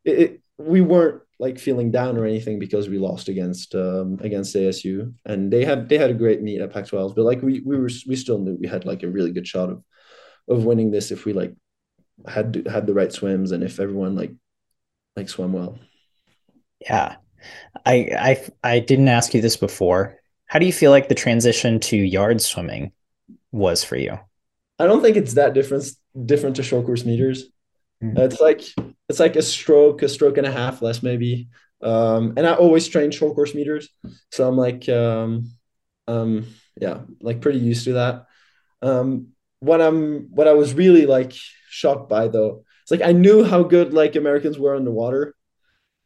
[0.05, 4.55] it, it we weren't like feeling down or anything because we lost against um, against
[4.55, 7.77] ASU and they had they had a great meet at Pac-12, but like we we
[7.77, 9.83] were we still knew we had like a really good shot of
[10.49, 11.53] of winning this if we like
[12.27, 14.33] had had the right swims and if everyone like
[15.17, 15.79] like swam well.
[16.81, 17.17] Yeah.
[17.85, 17.95] I
[18.65, 20.19] I I didn't ask you this before.
[20.47, 22.93] How do you feel like the transition to yard swimming
[23.53, 24.19] was for you?
[24.79, 25.87] I don't think it's that different
[26.25, 27.45] different to short course meters.
[28.03, 28.19] Mm-hmm.
[28.19, 28.63] It's like
[29.09, 31.49] it's like a stroke, a stroke and a half less maybe.
[31.83, 33.89] Um, and I always train short course meters,
[34.33, 35.51] so I'm like, um,
[36.09, 36.47] um,
[36.81, 38.27] yeah, like pretty used to that.
[38.83, 39.29] Um,
[39.61, 41.35] what I'm, what I was really like
[41.77, 45.35] shocked by though, it's like I knew how good like Americans were underwater,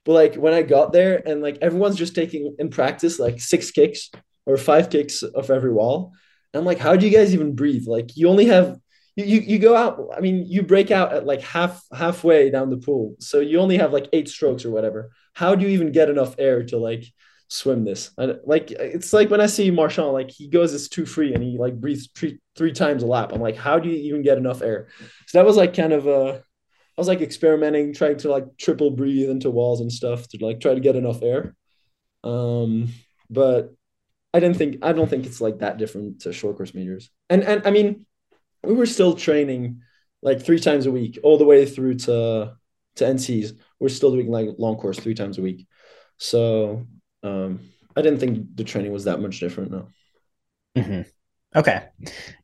[0.05, 3.71] but like when I got there and like everyone's just taking in practice like six
[3.71, 4.11] kicks
[4.47, 6.13] or five kicks of every wall,
[6.53, 7.87] I'm like, how do you guys even breathe?
[7.87, 8.79] Like you only have
[9.17, 12.79] you, you go out i mean you break out at like half halfway down the
[12.79, 13.17] pool.
[13.21, 15.11] So you only have like eight strokes or whatever.
[15.35, 17.05] How do you even get enough air to like
[17.51, 18.11] swim this.
[18.19, 21.43] I, like it's like when i see marchand like he goes it's too free and
[21.43, 23.33] he like breathes three three times a lap.
[23.33, 24.89] I'm like how do you even get enough air?
[25.27, 26.43] So that was like kind of a
[26.97, 30.61] i was like experimenting trying to like triple breathe into walls and stuff to like
[30.61, 31.55] try to get enough air.
[32.25, 32.89] Um
[33.29, 33.75] but
[34.33, 37.43] i didn't think i don't think it's like that different to short course meters and
[37.43, 38.07] and i mean
[38.63, 39.81] we were still training
[40.23, 42.53] like three times a week all the way through to
[42.97, 43.59] to NCs.
[43.79, 45.67] We're still doing like long course three times a week.
[46.19, 46.87] So
[47.23, 47.61] um,
[47.97, 49.71] I didn't think the training was that much different.
[49.71, 49.89] No.
[50.77, 51.03] Mm-hmm.
[51.59, 51.85] Okay.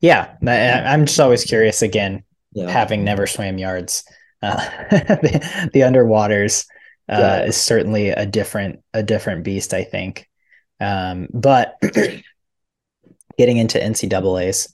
[0.00, 0.34] Yeah.
[0.46, 2.68] I, am just always curious again, yeah.
[2.68, 4.04] having never swam yards.
[4.42, 4.56] Uh,
[4.90, 6.66] the, the underwaters
[7.08, 7.44] uh, yeah.
[7.44, 10.28] is certainly a different, a different beast, I think.
[10.80, 11.76] Um, but
[13.38, 14.72] getting into NCAAs,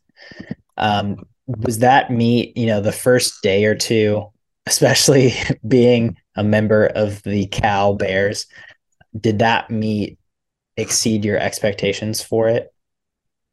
[0.76, 4.30] um, was that meet, you know, the first day or two,
[4.66, 5.34] especially
[5.68, 8.46] being a member of the Cal Bears,
[9.18, 10.18] did that meet
[10.76, 12.72] exceed your expectations for it?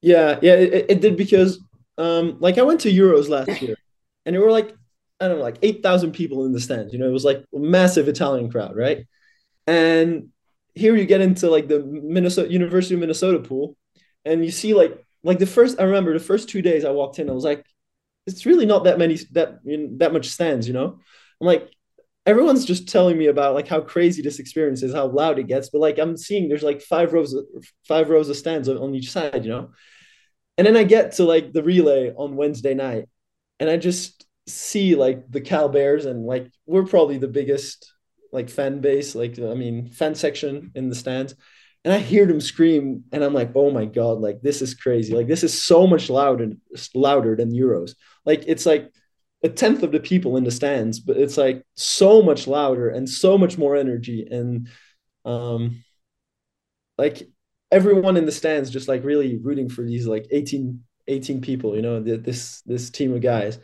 [0.01, 1.59] Yeah, yeah, it, it did because
[1.97, 3.75] um like I went to Euros last year
[4.25, 4.75] and there were like
[5.21, 6.93] I don't know, like 8,000 people in the stands.
[6.93, 9.05] You know, it was like a massive Italian crowd, right?
[9.67, 10.29] And
[10.75, 13.75] here you get into like the Minnesota University of Minnesota pool
[14.25, 17.19] and you see like like the first I remember the first two days I walked
[17.19, 17.65] in, I was like,
[18.27, 19.59] it's really not that many that
[19.99, 20.99] that much stands, you know.
[21.41, 21.69] I'm like,
[22.29, 25.69] everyone's just telling me about like how crazy this experience is, how loud it gets,
[25.69, 27.45] but like I'm seeing there's like five rows of
[27.87, 29.71] five rows of stands on each side, you know.
[30.57, 33.05] And then I get to like the relay on Wednesday night,
[33.59, 37.91] and I just see like the Cal Bears, and like we're probably the biggest
[38.31, 41.35] like fan base, like I mean fan section in the stands
[41.85, 45.15] and I hear them scream, and I'm like, oh my god, like this is crazy.
[45.15, 46.51] Like this is so much louder,
[46.93, 47.95] louder than Euros.
[48.25, 48.91] Like it's like
[49.43, 53.09] a tenth of the people in the stands, but it's like so much louder and
[53.09, 54.27] so much more energy.
[54.29, 54.67] And
[55.25, 55.83] um
[56.97, 57.27] like
[57.71, 61.81] everyone in the stands just like really rooting for these like 18, 18 people, you
[61.81, 63.59] know, this this team of guys.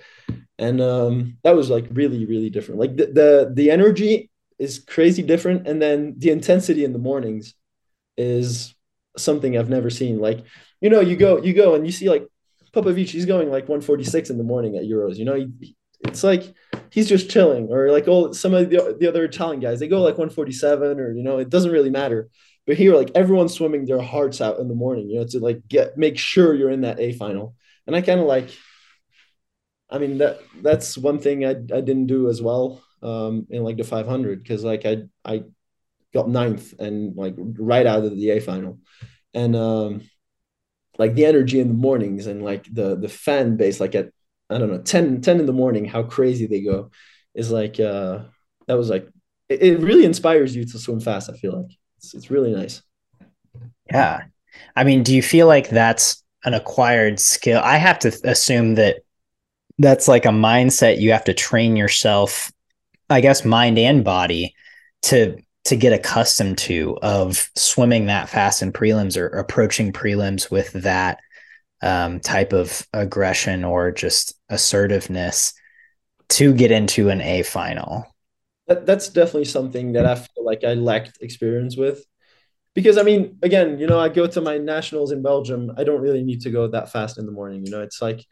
[0.58, 2.80] And um that was like really, really different.
[2.80, 5.68] Like the the, the energy is crazy different.
[5.68, 7.54] And then the intensity in the mornings
[8.16, 8.74] is
[9.18, 10.20] something I've never seen.
[10.20, 10.46] Like,
[10.80, 12.26] you know, you go, you go and you see like
[12.76, 15.16] Popovici, he's going like 146 in the morning at Euros.
[15.16, 16.54] You know, he, it's like
[16.92, 20.02] he's just chilling, or like all some of the, the other Italian guys, they go
[20.02, 22.30] like 147, or you know, it doesn't really matter.
[22.68, 25.68] But here, like everyone's swimming their hearts out in the morning, you know, to like
[25.68, 27.56] get make sure you're in that A final.
[27.88, 28.50] And I kind of like,
[29.90, 33.78] I mean that that's one thing I I didn't do as well um in like
[33.78, 35.44] the 500 because like I I
[36.14, 38.80] got ninth and like right out of the A final.
[39.34, 40.02] And um
[40.98, 44.10] like the energy in the mornings and like the the fan base like at
[44.50, 46.92] I don't know 10, 10 in the morning how crazy they go
[47.34, 48.20] is like uh
[48.68, 49.08] that was like
[49.50, 51.78] it, it really inspires you to swim fast I feel like.
[51.98, 52.82] It's, it's really nice.
[53.88, 54.24] Yeah.
[54.76, 57.62] I mean, do you feel like that's an acquired skill?
[57.64, 58.98] I have to assume that
[59.78, 62.52] that's like a mindset you have to train yourself,
[63.10, 64.56] I guess, mind and body
[65.04, 70.72] to to get accustomed to of swimming that fast in prelims or approaching prelims with
[70.74, 71.20] that
[71.82, 75.54] um, type of aggression or just assertiveness
[76.30, 78.06] to get into an A final.
[78.68, 82.06] That, that's definitely something that I feel like I lacked experience with
[82.76, 85.72] because I mean, again, you know, I go to my nationals in Belgium.
[85.78, 87.66] I don't really need to go that fast in the morning.
[87.66, 88.24] You know, it's like,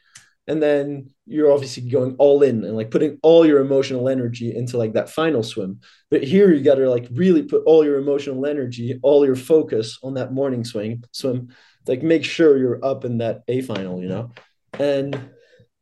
[0.47, 4.77] and then you're obviously going all in and like putting all your emotional energy into
[4.77, 5.79] like that final swim.
[6.11, 9.99] But here you got to like really put all your emotional energy, all your focus
[10.03, 11.49] on that morning swing swim.
[11.87, 14.01] Like make sure you're up in that A final.
[14.01, 14.31] You know,
[14.79, 15.29] and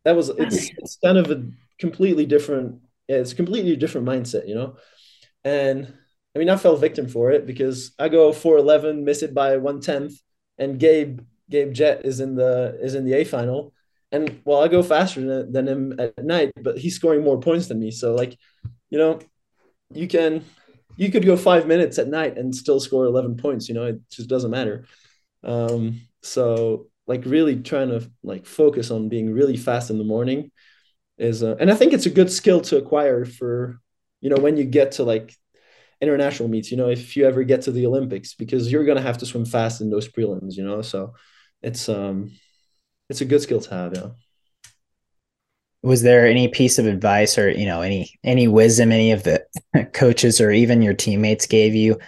[0.05, 1.43] that was it's it's kind of a
[1.79, 2.81] completely different.
[3.07, 4.47] Yeah, it's completely different mindset.
[4.47, 4.75] You know,
[5.43, 5.91] and
[6.35, 9.81] I mean, I fell victim for it because I go 4'11, miss it by one
[9.81, 10.13] tenth,
[10.57, 13.73] and Gabe Gabe Jett is in the is in the A final.
[14.11, 17.67] And well, I go faster than, than him at night, but he's scoring more points
[17.67, 17.91] than me.
[17.91, 18.37] So like,
[18.89, 19.19] you know,
[19.93, 20.43] you can
[20.97, 24.01] you could go five minutes at night and still score 11 points, you know, it
[24.11, 24.85] just doesn't matter.
[25.43, 30.51] Um, so like really trying to like focus on being really fast in the morning
[31.17, 33.79] is uh, and I think it's a good skill to acquire for
[34.21, 35.35] you know when you get to like
[36.01, 39.19] international meets, you know, if you ever get to the Olympics, because you're gonna have
[39.19, 40.81] to swim fast in those prelims, you know.
[40.81, 41.13] So
[41.61, 42.31] it's um
[43.11, 44.07] it's a good skill to have, yeah.
[45.83, 49.45] Was there any piece of advice or you know any any wisdom any of the
[49.93, 51.99] coaches or even your teammates gave you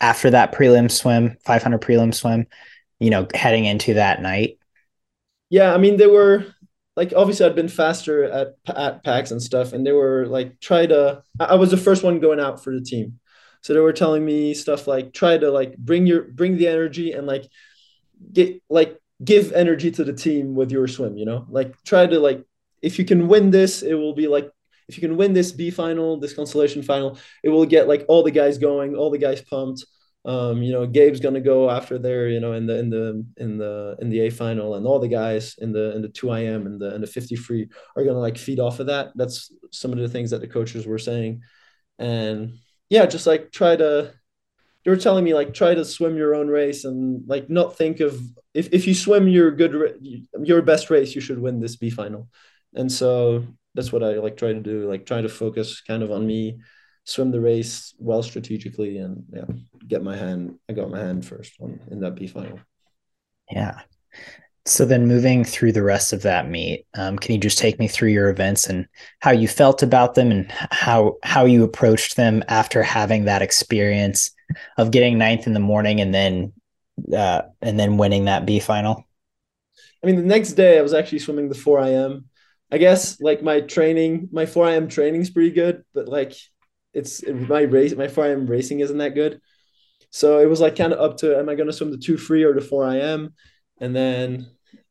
[0.00, 2.46] after that prelim swim, 500 prelim swim,
[2.98, 4.58] you know, heading into that night?
[5.50, 6.46] Yeah, I mean, they were
[6.96, 10.86] like obviously I'd been faster at at packs and stuff, and they were like try
[10.86, 11.22] to.
[11.38, 13.20] I was the first one going out for the team,
[13.60, 17.12] so they were telling me stuff like try to like bring your bring the energy
[17.12, 17.44] and like
[18.32, 21.46] get like give energy to the team with your swim, you know?
[21.48, 22.44] Like try to like
[22.82, 24.50] if you can win this, it will be like
[24.88, 28.22] if you can win this B final, this consolation final, it will get like all
[28.22, 29.84] the guys going, all the guys pumped.
[30.24, 33.56] Um, you know, Gabe's gonna go after there, you know, in the in the in
[33.56, 36.66] the in the A final, and all the guys in the in the two IM
[36.66, 39.12] and the and the 50 free are gonna like feed off of that.
[39.14, 41.42] That's some of the things that the coaches were saying.
[41.98, 42.58] And
[42.90, 44.12] yeah, just like try to
[44.84, 48.00] they were telling me like try to swim your own race and like not think
[48.00, 48.20] of
[48.54, 52.28] if, if you swim your good your best race you should win this b final.
[52.74, 56.10] And so that's what i like try to do like try to focus kind of
[56.10, 56.58] on me
[57.04, 59.44] swim the race well strategically and yeah
[59.86, 62.58] get my hand i got my hand first on, in that b final.
[63.50, 63.80] Yeah
[64.66, 67.88] so then moving through the rest of that meet, um, can you just take me
[67.88, 68.86] through your events and
[69.20, 74.30] how you felt about them and how how you approached them after having that experience
[74.76, 76.52] of getting ninth in the morning and then
[77.16, 79.06] uh, and then winning that B final?
[80.02, 82.26] I mean, the next day I was actually swimming the 4 IM.
[82.72, 86.34] I guess like my training, my 4 IM training is pretty good, but like
[86.92, 89.40] it's my race, my 4 IM racing isn't that good.
[90.10, 92.16] So it was like kind of up to am I going to swim the 2
[92.16, 93.34] free or the 4 IM?
[93.80, 94.46] And then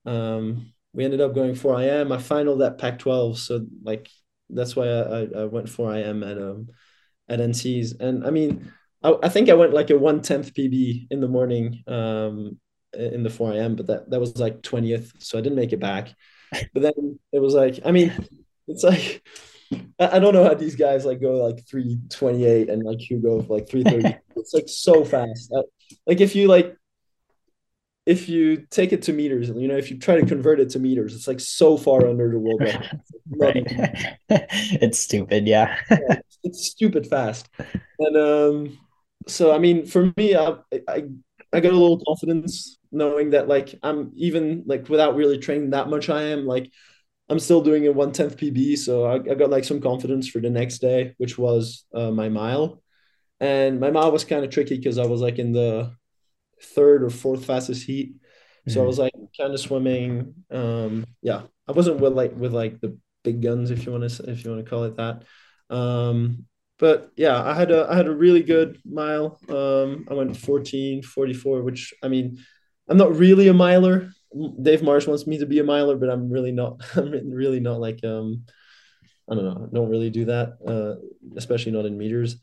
[0.06, 2.12] um, we ended up going 4 IM.
[2.12, 3.40] I final that Pac 12.
[3.40, 4.10] So like
[4.50, 6.70] that's why I, I went 4 IM at um
[7.28, 7.94] at NC's.
[7.94, 8.72] And I mean,
[9.04, 12.60] I, I think I went like a one tenth PB in the morning um
[12.94, 15.12] in the 4 IM, but that that was like 20th.
[15.20, 16.14] So I didn't make it back.
[16.74, 18.12] But then it was like, I mean,
[18.68, 19.22] it's like
[20.00, 23.70] I, I don't know how these guys like go like 328 and like Hugo like
[23.70, 24.18] 330.
[24.36, 25.54] it's like so fast.
[26.08, 26.76] like if you like
[28.10, 30.80] if you take it to meters, you know, if you try to convert it to
[30.80, 33.02] meters, it's like so far under the world record.
[33.30, 33.64] right.
[34.82, 35.78] it's stupid, yeah.
[35.92, 36.20] yeah.
[36.44, 37.50] It's stupid fast.
[38.00, 38.80] And um
[39.28, 40.56] so I mean for me I,
[40.88, 41.04] I
[41.54, 45.88] I got a little confidence knowing that like I'm even like without really training that
[45.88, 46.72] much I am like
[47.30, 48.80] I'm still doing a one tenth PB.
[48.80, 52.28] So I, I got like some confidence for the next day, which was uh, my
[52.28, 52.82] mile.
[53.40, 55.92] And my mile was kind of tricky because I was like in the
[56.62, 58.16] third or fourth fastest heat.
[58.68, 58.82] So mm-hmm.
[58.82, 60.34] I was like kind of swimming.
[60.52, 64.30] Um, yeah, I wasn't with like with like the big guns, if you want to
[64.30, 65.24] if you want to call it that.
[65.70, 66.46] Um,
[66.78, 69.40] but yeah, I had a I had a really good mile.
[69.50, 72.38] Um, I went 14, 44, which I mean,
[72.88, 74.12] I'm not really a miler.
[74.62, 76.82] Dave Marsh wants me to be a miler, but I'm really not.
[76.96, 78.46] I'm really not like um,
[79.30, 79.68] I don't know.
[79.70, 81.02] I don't really do that, uh,
[81.38, 82.38] especially not in meters.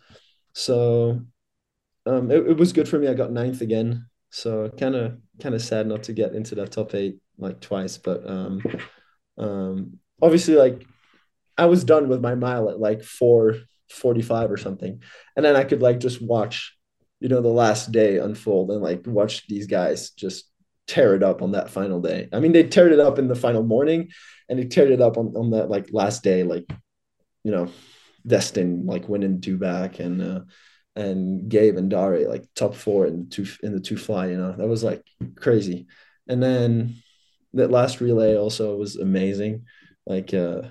[0.53, 1.21] So
[2.07, 3.09] um, it, it was good for me.
[3.09, 6.73] I got ninth again, so kind of kind of sad not to get into that
[6.73, 7.99] top eight like twice.
[7.99, 8.63] But um,
[9.39, 10.87] um, obviously, like
[11.59, 13.57] I was done with my mile at like four
[13.91, 15.03] forty five or something,
[15.35, 16.77] and then I could like just watch
[17.21, 20.49] you know the last day unfold and like watch these guys just
[20.87, 22.29] tear it up on that final day.
[22.33, 24.11] I mean, they teared it up in the final morning,
[24.49, 26.71] and they teared it up on on that like last day, like
[27.43, 27.69] you know,
[28.25, 30.23] Destin like winning two back and.
[30.23, 30.41] uh
[30.97, 34.29] and Gabe and Dare like top four in two in the two fly.
[34.29, 35.03] You know that was like
[35.37, 35.87] crazy.
[36.29, 36.97] And then
[37.55, 39.67] that last relay also was amazing,
[40.07, 40.63] like uh,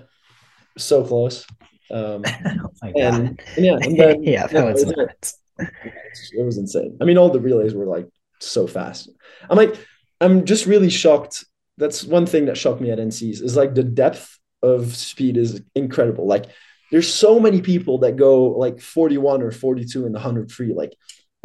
[0.76, 1.46] so close.
[1.90, 5.38] Um, oh and, and, yeah, and then, yeah, that was nuts.
[5.58, 6.98] It was insane.
[7.00, 8.08] I mean, all the relays were like
[8.40, 9.08] so fast.
[9.48, 9.76] I'm like,
[10.20, 11.44] I'm just really shocked.
[11.78, 15.62] That's one thing that shocked me at NCs is like the depth of speed is
[15.74, 16.26] incredible.
[16.26, 16.46] Like
[16.90, 20.92] there's so many people that go like 41 or 42 in the 100 free like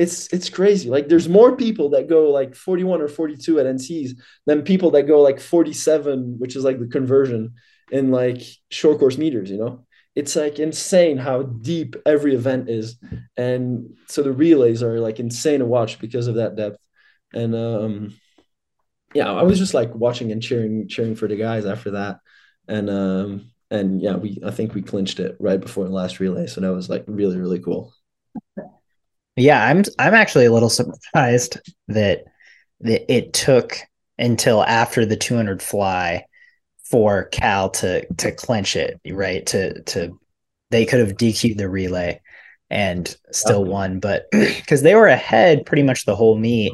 [0.02, 0.90] it's it's crazy.
[0.90, 4.12] Like there's more people that go like 41 or 42 at ncs
[4.48, 7.54] than people that go like 47 which is like the conversion
[7.92, 9.86] in like short course meters you know?
[10.16, 12.98] It's like insane how deep every event is.
[13.38, 16.78] And so the relays are like insane to watch because of that depth.
[17.34, 18.16] And um
[19.14, 22.20] yeah i was just like watching and cheering cheering for the guys after that.
[22.68, 26.46] And um and yeah, we I think we clinched it right before the last relay,
[26.46, 27.94] so that was like really really cool.
[29.38, 31.58] Yeah, I'm I'm actually a little surprised
[31.88, 32.26] that
[32.82, 33.78] that it took
[34.20, 36.26] until after the 200 fly
[36.84, 39.46] for Cal to to clinch it, right?
[39.48, 40.20] To to
[40.70, 42.22] they could have DQ'd the relay
[42.70, 46.74] and still won, but because they were ahead pretty much the whole meet,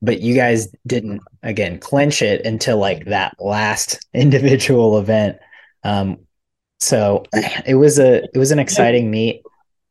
[0.00, 5.38] but you guys didn't again clinch it until like that last individual event
[5.84, 6.18] um,
[6.78, 7.24] so
[7.66, 9.42] it was a it was an exciting meet.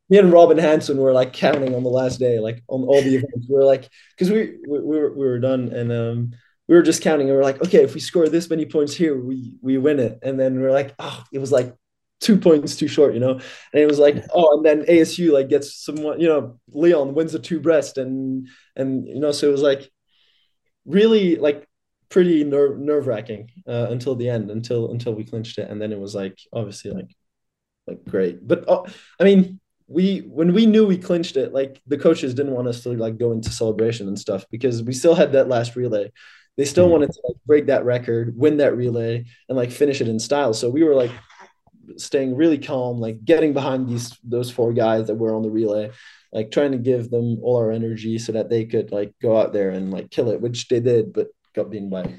[0.09, 3.15] Me and Robin Hanson were like counting on the last day, like on all the
[3.15, 3.47] events.
[3.47, 6.31] We are like, because we, we we were we were done and um
[6.67, 8.93] we were just counting and we are like, okay, if we score this many points
[8.93, 10.19] here, we we win it.
[10.23, 11.75] And then we are like, oh, it was like
[12.21, 13.33] two points too short, you know.
[13.33, 13.41] And
[13.73, 17.39] it was like, oh, and then ASU like gets someone, you know, Leon wins the
[17.39, 19.91] two breast, and and you know, so it was like
[20.85, 21.68] really like
[22.09, 25.91] pretty ner- nerve wracking uh, until the end, until until we clinched it, and then
[25.91, 27.15] it was like obviously like
[27.87, 28.45] like great.
[28.47, 28.83] But uh,
[29.19, 32.83] I mean, we when we knew we clinched it, like the coaches didn't want us
[32.83, 36.11] to like go into celebration and stuff because we still had that last relay.
[36.57, 36.93] They still mm-hmm.
[36.93, 40.53] wanted to like, break that record, win that relay, and like finish it in style.
[40.53, 41.11] So we were like
[41.97, 45.91] staying really calm, like getting behind these those four guys that were on the relay,
[46.31, 49.53] like trying to give them all our energy so that they could like go out
[49.53, 51.13] there and like kill it, which they did.
[51.13, 51.27] But
[51.59, 52.13] got beaten by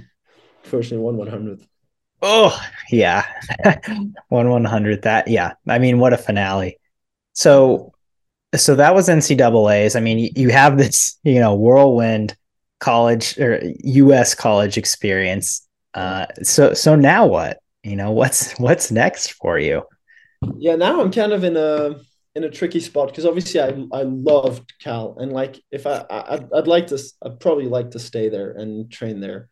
[0.62, 1.66] fortunately one one hundredth.
[2.22, 2.58] Oh
[2.90, 3.24] yeah,
[4.28, 5.02] one one hundred.
[5.02, 5.54] That yeah.
[5.68, 6.78] I mean, what a finale.
[7.32, 7.92] So,
[8.54, 9.96] so that was NCAA's.
[9.96, 12.36] I mean, you, you have this, you know, whirlwind
[12.78, 14.34] college or U.S.
[14.34, 15.66] college experience.
[15.94, 17.58] Uh, so so now what?
[17.82, 19.82] You know, what's what's next for you?
[20.58, 21.96] Yeah, now I'm kind of in a
[22.34, 26.36] in a tricky spot because obviously I I loved Cal and like if I, I
[26.36, 29.48] would I'd like to I'd probably like to stay there and train there,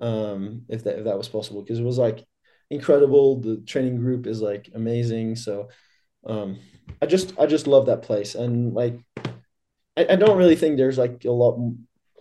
[0.00, 2.24] um if that if that was possible because it was like
[2.70, 3.40] incredible.
[3.40, 5.36] The training group is like amazing.
[5.36, 5.68] So,
[6.26, 6.58] um,
[7.02, 8.98] I just I just love that place and like
[9.96, 11.58] I, I don't really think there's like a lot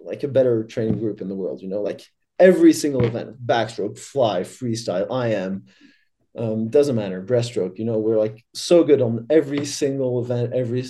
[0.03, 1.61] like a better training group in the world.
[1.61, 2.01] You know, like
[2.39, 5.65] every single event, backstroke, fly, freestyle, I am
[6.37, 10.83] um, doesn't matter breaststroke you know we're like so good on every single event every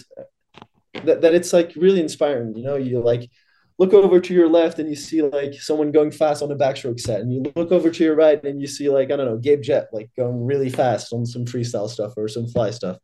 [1.03, 3.29] that, that it's like really inspiring you know you like
[3.79, 6.99] look over to your left and you see like someone going fast on a backstroke
[6.99, 9.37] set and you look over to your right and you see like i don't know
[9.37, 12.97] gabe Jett like going really fast on some freestyle stuff or some fly stuff.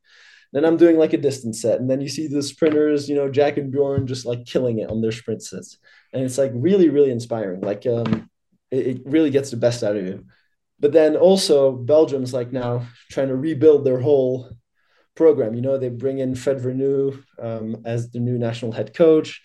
[0.52, 3.30] Then i'm doing like a distance set and then you see the sprinters you know
[3.30, 5.78] jack and bjorn just like killing it on their sprint sets.
[6.14, 8.30] And it's like really really inspiring like um
[8.72, 10.26] it, it really gets the best out of you
[10.80, 14.50] but then also Belgium's like now trying to rebuild their whole
[15.16, 15.54] program.
[15.54, 19.42] You know, they bring in Fred Vergnoux um, as the new national head coach.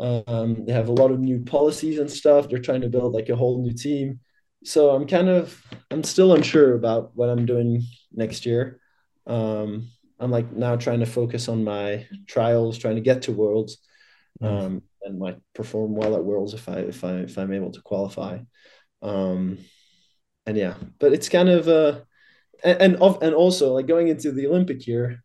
[0.00, 2.48] Um, they have a lot of new policies and stuff.
[2.48, 4.20] They're trying to build like a whole new team.
[4.64, 5.60] So I'm kind of
[5.90, 8.80] I'm still unsure about what I'm doing next year.
[9.26, 13.78] Um, I'm like now trying to focus on my trials, trying to get to Worlds,
[14.40, 17.82] um, and like perform well at Worlds if I if I if I'm able to
[17.82, 18.38] qualify.
[19.02, 19.58] Um,
[20.48, 22.00] and yeah, but it's kind of uh,
[22.64, 25.22] and and, and also like going into the Olympic year,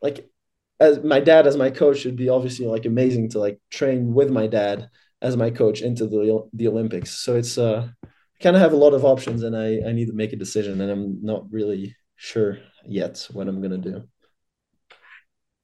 [0.00, 0.30] like
[0.78, 4.30] as my dad as my coach should be obviously like amazing to like train with
[4.30, 4.88] my dad
[5.20, 7.10] as my coach into the the Olympics.
[7.10, 7.88] So it's uh
[8.40, 10.80] kind of have a lot of options and I I need to make a decision
[10.80, 14.04] and I'm not really sure yet what I'm gonna do.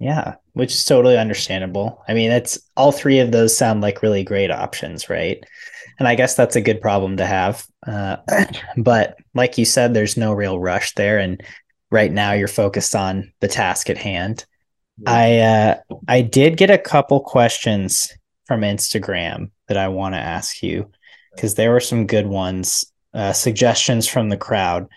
[0.00, 2.02] Yeah, which is totally understandable.
[2.08, 5.44] I mean, it's all three of those sound like really great options, right?
[6.02, 7.64] And I guess that's a good problem to have.
[7.86, 8.16] Uh,
[8.76, 11.40] but like you said, there's no real rush there, and
[11.92, 14.44] right now you're focused on the task at hand.
[15.06, 15.76] I uh,
[16.08, 18.12] I did get a couple questions
[18.46, 20.90] from Instagram that I want to ask you
[21.36, 22.84] because there were some good ones,
[23.14, 24.88] uh, suggestions from the crowd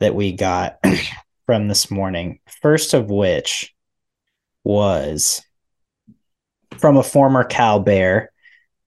[0.00, 0.78] that we got
[1.46, 2.40] from this morning.
[2.62, 3.74] First of which
[4.64, 5.42] was
[6.78, 8.32] from a former Cal Bear,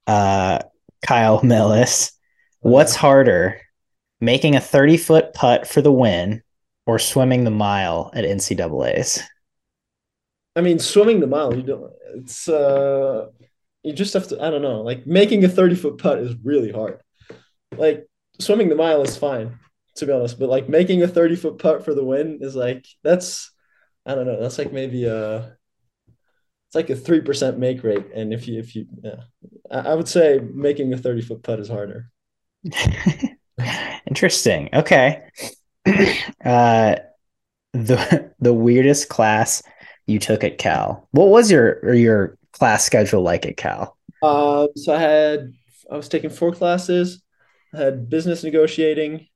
[0.07, 0.63] uh,
[1.05, 2.11] Kyle Millis.
[2.59, 3.61] What's harder,
[4.19, 6.41] making a 30 foot putt for the win
[6.85, 9.21] or swimming the mile at NCAA's?
[10.55, 13.27] I mean, swimming the mile, you don't, it's, uh,
[13.83, 16.71] you just have to, I don't know, like making a 30 foot putt is really
[16.71, 16.99] hard.
[17.75, 18.07] Like
[18.39, 19.59] swimming the mile is fine,
[19.95, 22.87] to be honest, but like making a 30 foot putt for the win is like,
[23.03, 23.51] that's,
[24.05, 25.56] I don't know, that's like maybe a,
[26.67, 28.05] it's like a 3% make rate.
[28.13, 29.21] And if you, if you, yeah,
[29.71, 32.11] I would say making a 30 foot putt is harder.
[34.07, 34.69] Interesting.
[34.73, 35.23] Okay.
[36.45, 36.95] Uh,
[37.73, 39.61] the the weirdest class
[40.05, 41.07] you took at Cal.
[41.11, 43.97] What was your your class schedule like at Cal?
[44.21, 45.53] Uh, so I had
[45.91, 47.21] I was taking four classes.
[47.73, 49.27] I had business negotiating,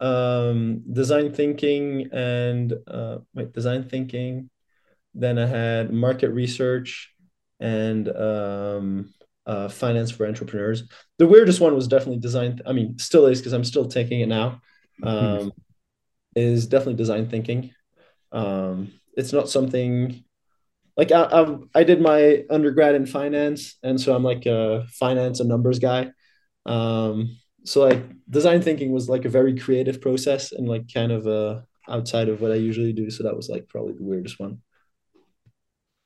[0.00, 4.50] um, design thinking, and uh, wait, design thinking.
[5.14, 7.14] Then I had market research
[7.60, 9.14] and um,
[9.46, 10.84] uh, finance for entrepreneurs.
[11.18, 12.60] The weirdest one was definitely design.
[12.66, 14.60] I mean, still is because I'm still taking it now.
[15.02, 15.52] Um.
[16.34, 17.74] Is definitely design thinking.
[18.32, 20.24] Um, it's not something
[20.96, 25.40] like I, I, I did my undergrad in finance, and so I'm like a finance
[25.40, 26.10] and numbers guy.
[26.64, 31.26] Um, so like design thinking was like a very creative process and like kind of
[31.26, 33.10] uh outside of what I usually do.
[33.10, 34.62] So that was like probably the weirdest one.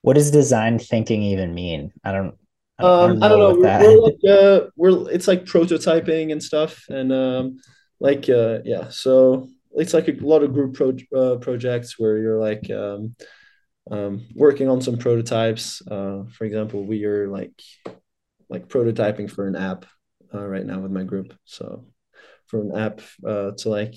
[0.06, 1.92] What does design thinking even mean?
[2.04, 2.38] I don't
[2.78, 3.56] um, I don't know.
[3.58, 7.58] We're, we're, like, uh, we're it's like prototyping and stuff, and um,
[7.98, 8.88] like uh, yeah.
[8.88, 13.16] So it's like a lot of group pro- uh, projects where you're like um,
[13.90, 15.82] um, working on some prototypes.
[15.84, 17.60] Uh, for example, we are like
[18.48, 19.86] like prototyping for an app
[20.32, 21.34] uh, right now with my group.
[21.46, 21.84] So
[22.46, 23.96] for an app uh, to like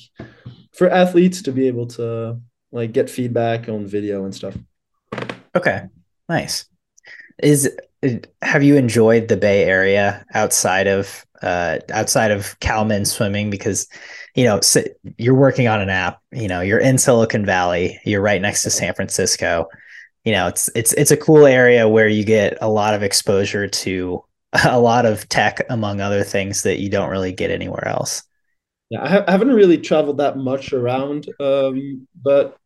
[0.74, 2.42] for athletes to be able to
[2.72, 4.58] like get feedback on video and stuff.
[5.56, 5.82] Okay,
[6.30, 6.66] nice.
[7.42, 7.70] Is
[8.42, 13.50] have you enjoyed the Bay Area outside of uh, outside of Calman swimming?
[13.50, 13.88] Because
[14.36, 14.84] you know so
[15.18, 16.22] you're working on an app.
[16.32, 18.00] You know you're in Silicon Valley.
[18.06, 19.68] You're right next to San Francisco.
[20.24, 23.68] You know it's it's it's a cool area where you get a lot of exposure
[23.68, 24.24] to
[24.66, 28.24] a lot of tech, among other things that you don't really get anywhere else.
[28.90, 32.58] Yeah, I, haven't really traveled that much around, um, but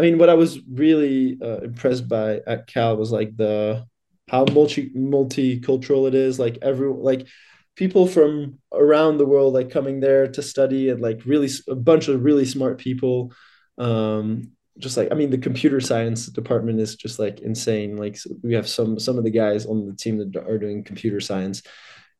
[0.00, 3.84] I mean, what I was really uh, impressed by at Cal was like the
[4.30, 6.38] how multi multicultural it is.
[6.38, 7.28] Like every like
[7.76, 12.08] people from around the world like coming there to study and like really a bunch
[12.08, 13.34] of really smart people.
[13.76, 17.98] Um, just like I mean, the computer science department is just like insane.
[17.98, 21.20] Like we have some some of the guys on the team that are doing computer
[21.20, 21.62] science,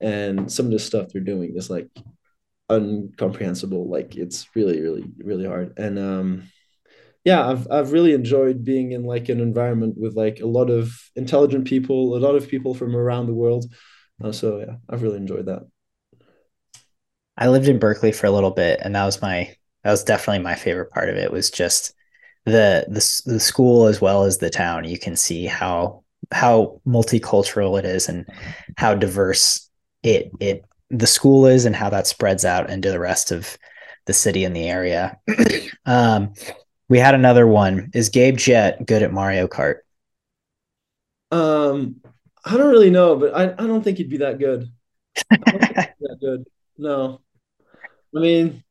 [0.03, 1.89] and some of the stuff they're doing is like
[2.69, 3.89] uncomprehensible.
[3.89, 5.79] Like it's really really really hard.
[5.79, 6.51] And um,
[7.25, 10.93] yeah, I've I've really enjoyed being in like an environment with like a lot of
[11.17, 13.67] intelligent people, a lot of people from around the world.
[14.23, 15.67] Uh, so yeah, I've really enjoyed that.
[17.37, 19.55] I lived in Berkeley for a little bit, and that was my
[19.85, 21.31] that was definitely my favorite part of it.
[21.31, 21.93] Was just
[22.47, 24.85] the the the school as well as the town.
[24.85, 28.27] You can see how how multicultural it is and
[28.77, 29.69] how diverse
[30.03, 33.57] it it the school is and how that spreads out into the rest of
[34.07, 35.19] the city and the area.
[35.87, 36.33] um,
[36.91, 37.91] we had another one.
[37.95, 39.77] Is Gabe Jett good at Mario Kart?
[41.31, 42.03] Um,
[42.45, 44.69] I don't really know, but I, I don't think he'd be that good.
[45.31, 46.45] that good.
[46.77, 47.21] No.
[48.15, 48.65] I mean,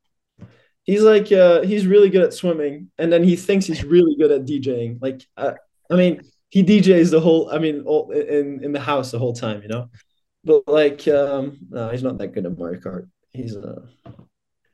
[0.84, 4.32] he's like uh, he's really good at swimming, and then he thinks he's really good
[4.32, 5.01] at DJing.
[5.01, 5.53] Like, uh,
[5.89, 7.49] I mean, he DJs the whole.
[7.49, 9.89] I mean, all, in in the house the whole time, you know.
[10.43, 13.07] But like, um, no, he's not that good at Mario Kart.
[13.32, 13.86] He's uh,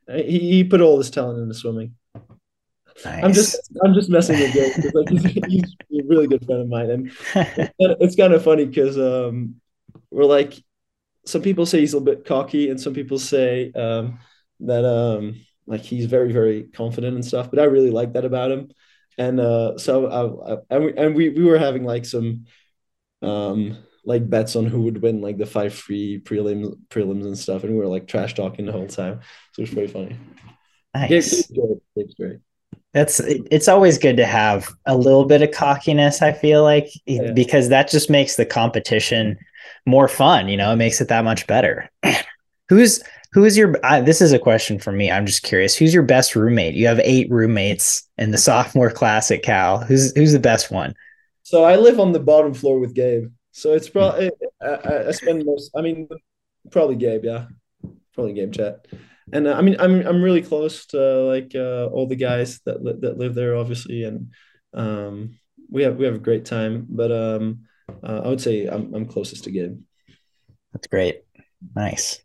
[0.08, 1.94] he, he put all his talent into swimming.
[3.04, 3.24] Nice.
[3.24, 6.68] I'm just I'm just messing with Gary like he's, he's, a really good friend of
[6.68, 7.12] mine, and
[7.78, 9.56] it's kind of funny because um,
[10.10, 10.54] we're like
[11.26, 14.18] some people say he's a little bit cocky, and some people say um,
[14.60, 17.50] that um, like he's very very confident and stuff.
[17.50, 18.70] But I really like that about him,
[19.18, 22.46] and uh, so I, I, and we and we we were having like some
[23.22, 27.64] um like bets on who would win like the five free prelims prelims and stuff,
[27.64, 29.20] and we were like trash talking the whole time.
[29.52, 30.16] So it was pretty funny.
[30.94, 31.50] Nice.
[32.18, 32.38] Great.
[32.92, 37.32] That's it's always good to have a little bit of cockiness, I feel like, yeah.
[37.32, 39.38] because that just makes the competition
[39.84, 41.90] more fun, you know, it makes it that much better.
[42.68, 45.10] who's who is your uh, this is a question for me.
[45.10, 45.76] I'm just curious.
[45.76, 46.74] Who's your best roommate?
[46.74, 49.78] You have 8 roommates in the sophomore class at Cal.
[49.78, 50.94] Who's who's the best one?
[51.42, 53.30] So I live on the bottom floor with Gabe.
[53.52, 54.30] So it's probably
[54.60, 55.70] I, I spend most.
[55.76, 56.08] I mean,
[56.70, 57.24] probably Gabe.
[57.24, 57.46] Yeah,
[58.14, 58.86] probably Gabe Jett.
[59.32, 62.82] And uh, I mean, I'm I'm really close to like uh, all the guys that
[62.82, 64.32] li- that live there, obviously, and
[64.72, 66.86] um, we have we have a great time.
[66.88, 67.66] But um,
[68.02, 69.80] uh, I would say I'm I'm closest to Gabe.
[70.72, 71.22] That's great.
[71.74, 72.20] Nice.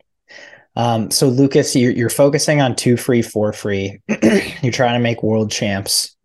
[0.76, 4.02] Um, so Lucas, you're you're focusing on two free, four free.
[4.62, 6.16] you're trying to make world champs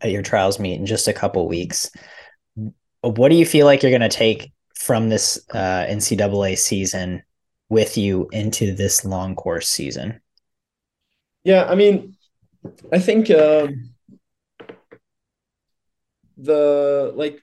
[0.00, 1.90] at your trials meet in just a couple weeks.
[3.02, 7.22] What do you feel like you're going to take from this uh, NCAA season
[7.72, 10.20] with you into this long course season?
[11.42, 12.18] Yeah, I mean,
[12.92, 13.94] I think um,
[16.36, 17.42] the like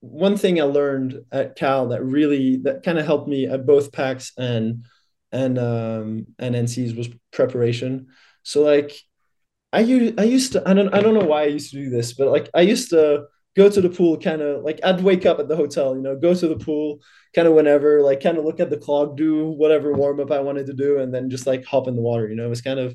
[0.00, 3.92] one thing I learned at Cal that really that kind of helped me at both
[3.92, 4.84] PAX and
[5.30, 8.08] and um and NCs was preparation.
[8.42, 8.98] So like
[9.72, 11.88] I used I used to I don't I don't know why I used to do
[11.88, 13.26] this, but like I used to
[13.56, 16.16] go to the pool kind of like I'd wake up at the hotel, you know,
[16.16, 17.00] go to the pool
[17.34, 20.40] kind of whenever, like kind of look at the clock, do whatever warm up I
[20.40, 22.28] wanted to do, and then just like hop in the water.
[22.28, 22.94] You know, it was kind of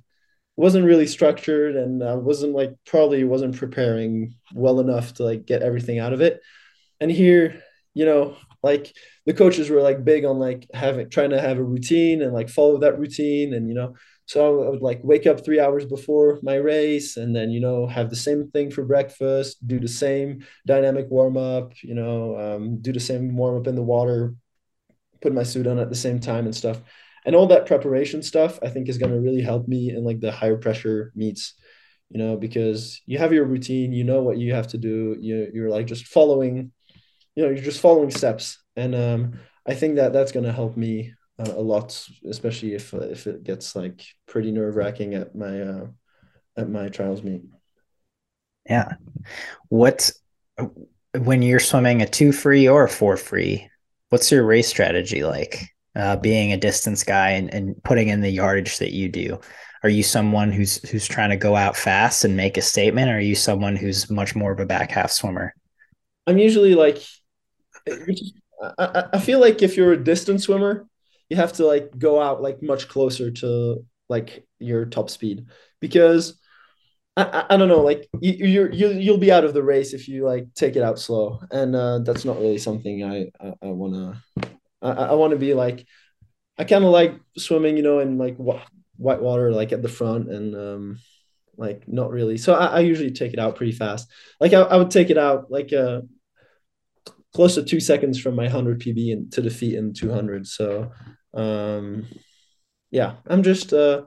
[0.56, 5.64] wasn't really structured and I wasn't like probably wasn't preparing well enough to like get
[5.64, 6.42] everything out of it.
[7.00, 8.94] And here, you know, like
[9.26, 12.50] the coaches were like big on like having trying to have a routine and like
[12.50, 13.96] follow that routine and you know
[14.32, 17.86] so I would like wake up three hours before my race and then, you know,
[17.86, 22.82] have the same thing for breakfast, do the same dynamic warm up, you know, um,
[22.82, 24.34] do the same warm up in the water,
[25.22, 26.80] put my suit on at the same time and stuff.
[27.26, 30.22] And all that preparation stuff, I think is going to really help me in like
[30.22, 31.56] the higher pressure meets,
[32.10, 35.18] you know, because you have your routine, you know what you have to do.
[35.20, 36.72] You, you're like just following,
[37.36, 38.64] you know, you're just following steps.
[38.78, 42.94] And um, I think that that's going to help me uh, a lot, especially if
[42.94, 45.88] if it gets like pretty nerve wracking at my uh,
[46.58, 47.44] at my trials meet.
[48.70, 48.94] Yeah,
[49.70, 50.12] what
[51.18, 53.70] when you're swimming a two free or a four free?
[54.10, 55.68] What's your race strategy like?
[55.94, 59.38] Uh, being a distance guy and, and putting in the yardage that you do,
[59.84, 63.16] are you someone who's who's trying to go out fast and make a statement, or
[63.16, 65.54] are you someone who's much more of a back half swimmer?
[66.28, 67.02] I'm usually like,
[68.78, 70.88] I, I feel like if you're a distance swimmer,
[71.32, 75.46] you have to like go out like much closer to like your top speed
[75.80, 76.38] because
[77.16, 79.94] I, I, I don't know like you you're, you you'll be out of the race
[79.94, 81.40] if you like take it out slow.
[81.50, 84.18] And uh, that's not really something I I, to
[84.82, 85.86] I, I want to be like
[86.58, 90.30] I kind of like swimming you know in like white water like at the front
[90.30, 91.00] and um
[91.56, 92.38] like not really.
[92.38, 94.12] So I, I usually take it out pretty fast.
[94.42, 96.02] Like I, I would take it out like uh
[97.34, 100.92] close to two seconds from my 100 pb and to the feet in 200 so
[101.34, 102.06] um
[102.90, 104.02] yeah i'm just uh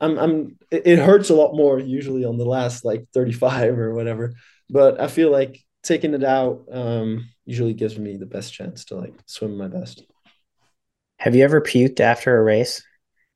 [0.00, 4.34] i'm i'm it hurts a lot more usually on the last like 35 or whatever
[4.70, 8.96] but i feel like taking it out um usually gives me the best chance to
[8.96, 10.02] like swim my best.
[11.18, 12.82] Have you ever puked after a race?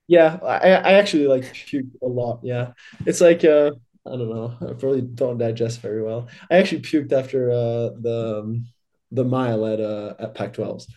[0.06, 2.72] Yeah i i actually like puked a lot yeah.
[3.06, 3.72] It's like uh
[4.06, 6.28] i don't know i probably don't digest very well.
[6.50, 8.66] I actually puked after uh the um,
[9.12, 10.88] the mile at uh at pac 12s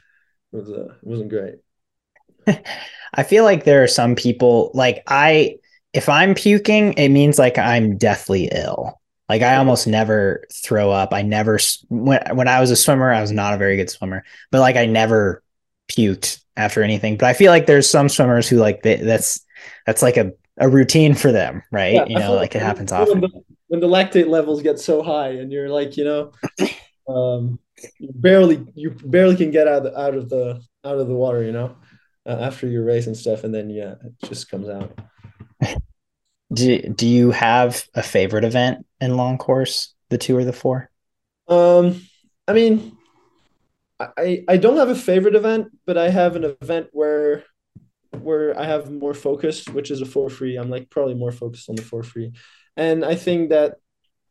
[0.53, 1.55] it was uh, it wasn't great
[3.13, 5.57] I feel like there are some people like I
[5.93, 8.99] if I'm puking, it means like I'm deathly ill.
[9.27, 11.13] Like I almost never throw up.
[11.13, 14.23] I never when when I was a swimmer, I was not a very good swimmer,
[14.51, 15.43] but like I never
[15.89, 17.17] puked after anything.
[17.17, 19.45] But I feel like there's some swimmers who like they, that's
[19.85, 21.93] that's like a a routine for them, right?
[21.93, 23.21] Yeah, you know, like it happens often.
[23.21, 26.31] When the, when the lactate levels get so high and you're like, you know,
[27.07, 27.57] um,
[27.99, 31.13] you barely you barely can get out of the, out of the out of the
[31.13, 31.75] water, you know
[32.25, 34.97] uh, after your race and stuff, and then yeah, it just comes out.
[36.53, 39.93] do Do you have a favorite event in long course?
[40.09, 40.89] The two or the four?
[41.47, 42.01] Um,
[42.47, 42.97] I mean,
[43.99, 47.43] I I don't have a favorite event, but I have an event where
[48.19, 50.57] where I have more focus, which is a four free.
[50.57, 52.33] I'm like probably more focused on the four free,
[52.75, 53.75] and I think that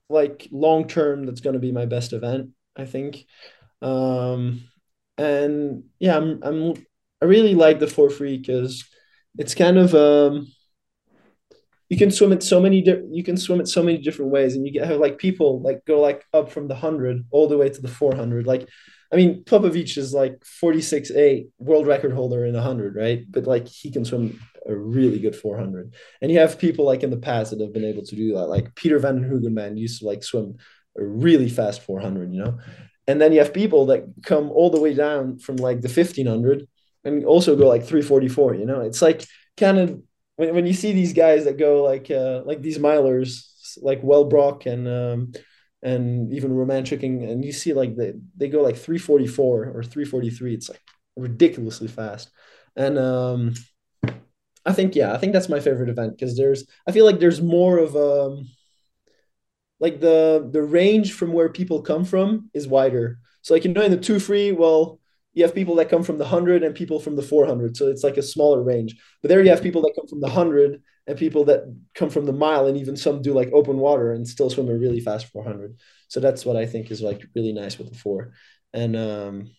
[0.09, 2.51] like long term, that's going to be my best event.
[2.77, 3.25] I think,
[3.83, 4.63] um,
[5.19, 6.75] and yeah, I'm I'm
[7.23, 8.85] I really like the four free because
[9.39, 10.47] it's kind of um
[11.89, 14.55] you can swim it so many di- you can swim it so many different ways
[14.55, 17.59] and you get have like people like go like up from the 100 all the
[17.59, 18.69] way to the 400 like
[19.13, 23.25] i mean Popovici is like 46 8 world record holder in 100 right?
[23.29, 27.11] But like he can swim a really good 400 and you have people like in
[27.11, 30.01] the past that have been able to do that like peter van den man used
[30.01, 30.57] to like swim
[30.99, 32.59] a really fast 400 you know?
[33.07, 36.69] And then you have people that come all the way down from like the 1500
[37.05, 39.25] and also go like 344 you know it's like
[39.57, 40.01] kind of
[40.37, 43.47] when, when you see these guys that go like uh like these milers
[43.83, 45.33] like Wellbrock and um
[45.83, 50.55] and even Romanchuk, and you see like they they go like 344 or 343.
[50.55, 50.81] It's like
[51.17, 52.31] ridiculously fast,
[52.77, 53.55] and um,
[54.67, 57.41] I think yeah, I think that's my favorite event because there's I feel like there's
[57.41, 58.47] more of um
[59.79, 63.19] like the the range from where people come from is wider.
[63.43, 65.00] So like you know in the two free, well,
[65.33, 67.77] you have people that come from the hundred and people from the four hundred.
[67.77, 68.97] So it's like a smaller range.
[69.23, 71.65] But there you have people that come from the hundred and people that
[71.95, 74.75] come from the mile, and even some do like open water and still swim a
[74.75, 75.77] really fast four hundred.
[76.09, 78.33] So that's what I think is like really nice with the four.
[78.73, 79.51] And um,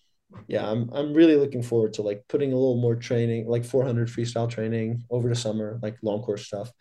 [0.48, 4.08] yeah, I'm I'm really looking forward to like putting a little more training, like 400
[4.08, 6.72] freestyle training over the summer, like long course stuff.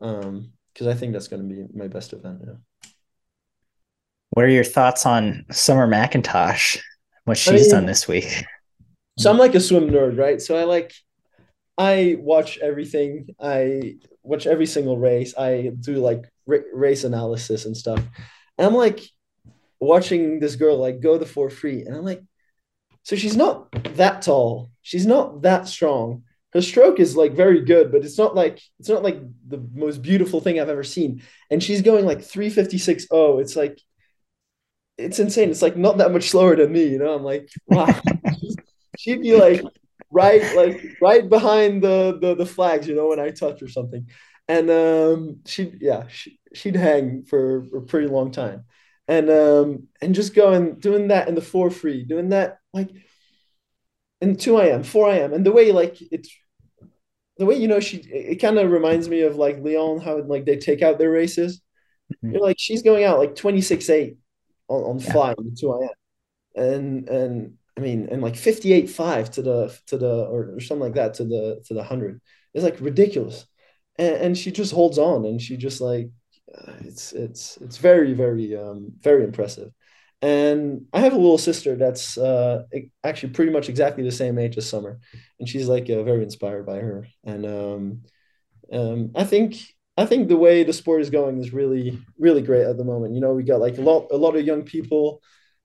[0.00, 2.40] Um, because I think that's going to be my best event.
[2.46, 2.54] Yeah.
[4.30, 6.80] What are your thoughts on Summer McIntosh?
[7.24, 8.44] What she's I mean, done this week?
[9.18, 10.40] So I'm like a swim nerd, right?
[10.40, 10.92] So I like,
[11.78, 13.28] I watch everything.
[13.40, 15.34] I watch every single race.
[15.36, 18.00] I do like race analysis and stuff.
[18.58, 19.00] And I'm like
[19.80, 22.22] watching this girl like go the four free, and I'm like,
[23.04, 24.70] so she's not that tall.
[24.82, 26.24] She's not that strong.
[26.52, 30.02] Her stroke is like very good, but it's not like it's not like the most
[30.02, 31.22] beautiful thing I've ever seen.
[31.50, 33.38] And she's going like 356 oh.
[33.38, 33.80] It's like
[34.98, 35.50] it's insane.
[35.50, 37.14] It's like not that much slower than me, you know.
[37.14, 38.00] I'm like, wow.
[38.98, 39.62] She'd be like
[40.10, 44.06] right, like right behind the, the the flags, you know, when I touch or something.
[44.48, 48.64] And um, she'd yeah, she, she'd hang for a pretty long time,
[49.08, 52.90] and um, and just going doing that in the four free, doing that like
[54.20, 56.30] in two IM, four IM, and the way like it's
[57.38, 60.44] the way you know she it kind of reminds me of like Leon how like
[60.44, 61.62] they take out their races.
[62.12, 62.34] Mm-hmm.
[62.34, 64.18] You're like she's going out like twenty six eight
[64.72, 65.34] on, on yeah.
[65.38, 65.88] in 2 IM
[66.54, 70.82] And and I mean and like 58 5 to the to the or, or something
[70.82, 72.20] like that to the to the hundred.
[72.54, 73.46] It's like ridiculous.
[73.96, 76.10] And, and she just holds on and she just like
[76.56, 79.70] uh, it's it's it's very very um very impressive
[80.20, 82.62] and i have a little sister that's uh
[83.04, 84.98] actually pretty much exactly the same age as summer
[85.40, 88.00] and she's like uh, very inspired by her and um
[88.72, 89.56] um i think
[89.96, 93.14] I think the way the sport is going is really, really great at the moment.
[93.14, 95.20] You know, we got like a lot, a lot of young people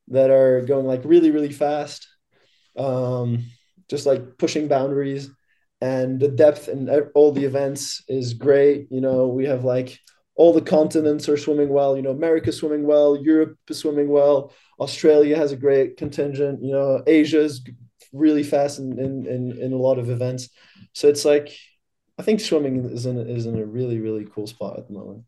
[0.09, 2.07] that are going like really, really fast,
[2.77, 3.45] um,
[3.89, 5.29] just like pushing boundaries,
[5.79, 8.87] and the depth and all the events is great.
[8.89, 9.97] You know, we have like
[10.35, 11.95] all the continents are swimming well.
[11.95, 16.61] You know, America swimming well, Europe is swimming well, Australia has a great contingent.
[16.61, 17.63] You know, Asia's
[18.11, 20.49] really fast in in in, in a lot of events.
[20.93, 21.57] So it's like
[22.17, 25.23] I think swimming is in is in a really really cool spot at the moment.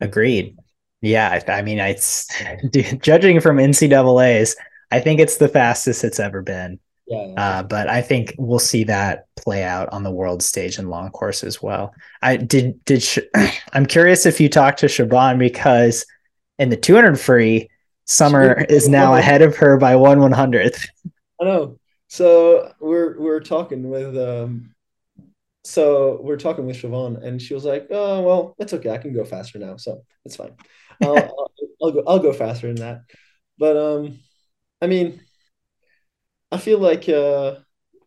[0.00, 0.56] Agreed.
[1.00, 2.28] Yeah, I mean, it's
[3.00, 4.56] judging from NCAA's,
[4.90, 6.80] I think it's the fastest it's ever been.
[7.06, 7.34] Yeah, yeah.
[7.34, 11.10] Uh, but I think we'll see that play out on the world stage in long
[11.10, 11.94] course as well.
[12.22, 13.18] I did did sh-
[13.72, 16.04] I'm curious if you talked to Siobhan because
[16.58, 17.68] in the 200 free,
[18.06, 20.88] Summer is now ahead of her by one one hundredth.
[21.40, 21.78] I know.
[22.08, 24.74] So we're we're talking with um,
[25.66, 28.90] so we're talking with Siobhan, and she was like, "Oh well, it's okay.
[28.90, 30.54] I can go faster now, so it's fine.
[31.02, 31.52] I'll, I'll,
[31.82, 32.02] I'll, go.
[32.06, 33.02] I'll go faster than that."
[33.58, 34.18] But um,
[34.80, 35.20] I mean,
[36.52, 37.56] I feel like uh,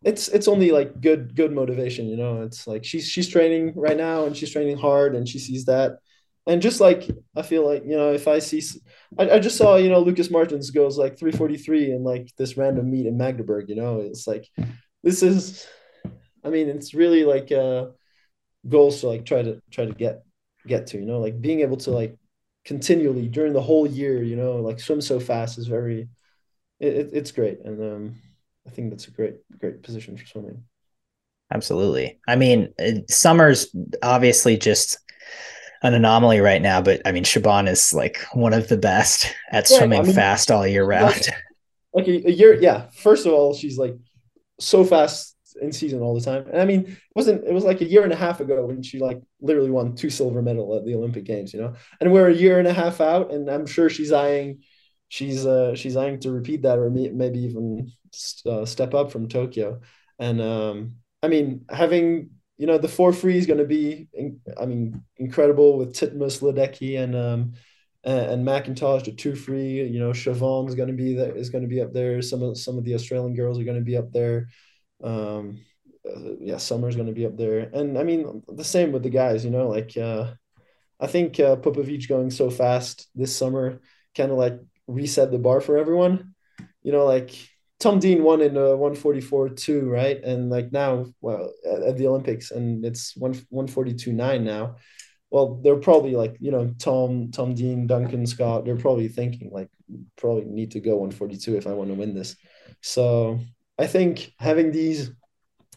[0.04, 2.44] it's it's only like good good motivation, you know.
[2.44, 5.98] It's like she's she's training right now, and she's training hard, and she sees that,
[6.48, 8.62] and just like I feel like you know, if I see,
[9.18, 12.32] I, I just saw you know Lukas Märtens goes like three forty three in like
[12.38, 14.00] this random meet in Magdeburg, you know.
[14.00, 14.48] It's like
[15.04, 15.68] this is
[16.44, 17.88] I mean, it's really like uh,
[18.68, 20.24] goals to like try to try to get
[20.68, 20.98] get to.
[20.98, 22.18] You know, like being able to like
[22.66, 24.24] continually during the whole year.
[24.24, 26.10] You know, like swim so fast is very.
[26.80, 28.16] It, it's great, and um,
[28.66, 30.64] I think that's a great great position for swimming.
[31.52, 32.20] Absolutely.
[32.28, 32.74] I mean,
[33.10, 35.00] summer's obviously just
[35.82, 39.70] an anomaly right now, but I mean, Siobhan is like one of the best at
[39.70, 41.30] yeah, swimming I mean, fast all year round.
[41.92, 42.86] Like, like a, a, year, yeah.
[42.92, 43.96] First of all, she's like
[44.60, 46.46] so fast in season all the time.
[46.52, 48.82] And I mean, it wasn't it was like a year and a half ago when
[48.82, 51.74] she like literally won two silver medal at the Olympic Games, you know.
[52.00, 54.62] And we're a year and a half out, and I'm sure she's eyeing
[55.10, 57.92] she's uh she's eyeing to repeat that or maybe even
[58.46, 59.82] uh, step up from Tokyo.
[60.18, 64.08] And um, I mean, having you know the four free is going to be,
[64.60, 67.54] I mean, incredible with Titmus, Ledecky, and um,
[68.04, 69.84] and, McIntosh the two free.
[69.88, 71.36] You know, Siobhan is going to be there.
[71.36, 72.22] Is going to be up there.
[72.22, 74.50] Some of some of the Australian girls are going to be up there.
[75.04, 75.60] Um,
[76.08, 79.10] uh, yeah, Summer's going to be up there, and I mean the same with the
[79.10, 79.44] guys.
[79.44, 80.32] You know, like uh,
[81.00, 83.82] I think uh, Popovici going so fast this summer
[84.16, 86.36] kind of like reset the bar for everyone.
[86.84, 87.32] You know, like
[87.80, 90.22] Tom Dean won in uh, 144 two, right?
[90.24, 94.76] And like now, well, at, at, the Olympics, and it's one 142 nine now.
[95.30, 98.66] well, they're probably like you know Tom, Tom Dean, Duncan Scott.
[98.66, 99.70] They're probably thinking like
[100.18, 102.36] probably need to go 142 if I want to win this.
[102.82, 103.40] So
[103.80, 105.12] I think having these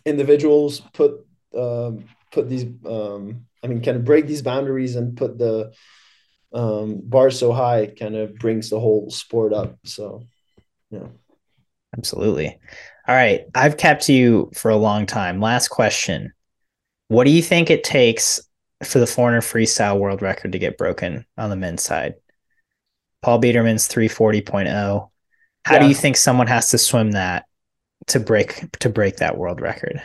[0.05, 1.25] individuals put
[1.57, 5.73] um, put these um, I mean kind of break these boundaries and put the
[6.53, 9.79] um, bar so high kind of brings the whole sport up.
[9.85, 10.27] So
[10.91, 11.07] yeah.
[11.97, 12.59] Absolutely.
[13.07, 13.43] All right.
[13.55, 15.41] I've kept you for a long time.
[15.41, 16.33] Last question.
[17.09, 18.41] What do you think it takes
[18.83, 22.15] for the 400 freestyle world record to get broken on the men's side?
[23.21, 25.11] Paul Biedermann's 340.0.
[25.65, 25.79] How yeah.
[25.79, 27.45] do you think someone has to swim that
[28.09, 30.01] to break to break that world record?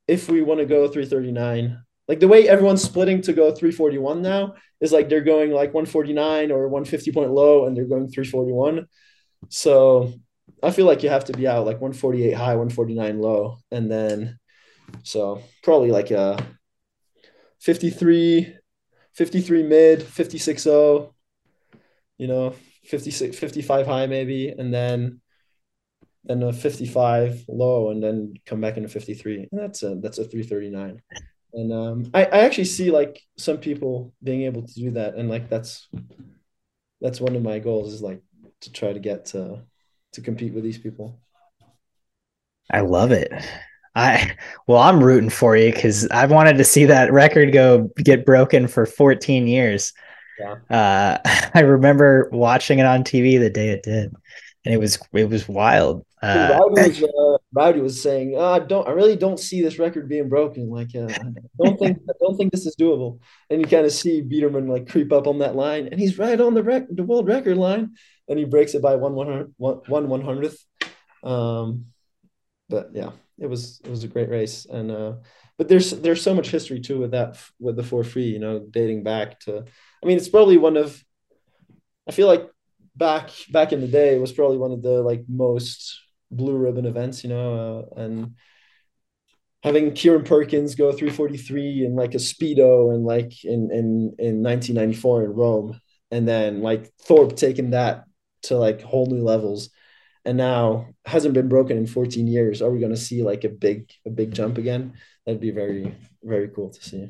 [0.07, 4.55] if we want to go 339, like the way everyone's splitting to go 341 now
[4.81, 8.87] is like they're going like 149 or 150 point low and they're going 341
[9.47, 10.13] so
[10.61, 14.39] I feel like you have to be out like 148 high, 149 low, and then
[15.03, 16.43] so probably like a
[17.59, 18.55] 53,
[19.13, 21.15] 53 mid, 56 0,
[22.17, 22.55] you know,
[22.89, 25.21] 56, 55 high maybe, and then
[26.25, 29.47] then a 55 low, and then come back into 53.
[29.51, 31.01] And that's a that's a 339.
[31.53, 35.29] And um, I, I actually see like some people being able to do that, and
[35.29, 35.87] like that's
[37.01, 38.21] that's one of my goals is like
[38.61, 39.61] to try to get to
[40.13, 41.19] to compete with these people.
[42.71, 43.31] I love it.
[43.95, 44.35] I
[44.67, 48.67] well, I'm rooting for you because I've wanted to see that record go get broken
[48.67, 49.93] for 14 years.
[50.39, 50.55] Yeah.
[50.69, 51.17] Uh,
[51.53, 54.13] I remember watching it on TV the day it did,
[54.65, 56.05] and it was it was wild.
[56.21, 59.79] Uh, Rowdy, was, uh, Rowdy was saying, oh, "I don't, I really don't see this
[59.79, 60.69] record being broken.
[60.69, 63.19] Like, uh, I don't think, I don't think this is doable."
[63.49, 66.39] And you kind of see Biedermann like creep up on that line, and he's right
[66.39, 67.91] on the rec- the world record line
[68.29, 70.63] and he breaks it by one one one one hundredth.
[71.23, 71.85] Um,
[72.69, 75.13] but yeah, it was it was a great race, and uh,
[75.59, 78.65] but there's there's so much history too with that with the four free, you know,
[78.71, 79.65] dating back to.
[80.01, 81.03] I mean, it's probably one of.
[82.07, 82.49] I feel like
[82.95, 85.99] back back in the day, it was probably one of the like most
[86.31, 88.35] blue ribbon events, you know, uh, and
[89.61, 95.25] having Kieren Perkins go 343 in like a speedo and like in in in 1994
[95.25, 98.05] in Rome and then like Thorpe taking that
[98.43, 99.71] to like whole new levels
[100.25, 102.61] and now hasn't been broken in 14 years.
[102.61, 104.93] Are we going to see like a big a big jump again?
[105.25, 107.09] That'd be very very cool to see.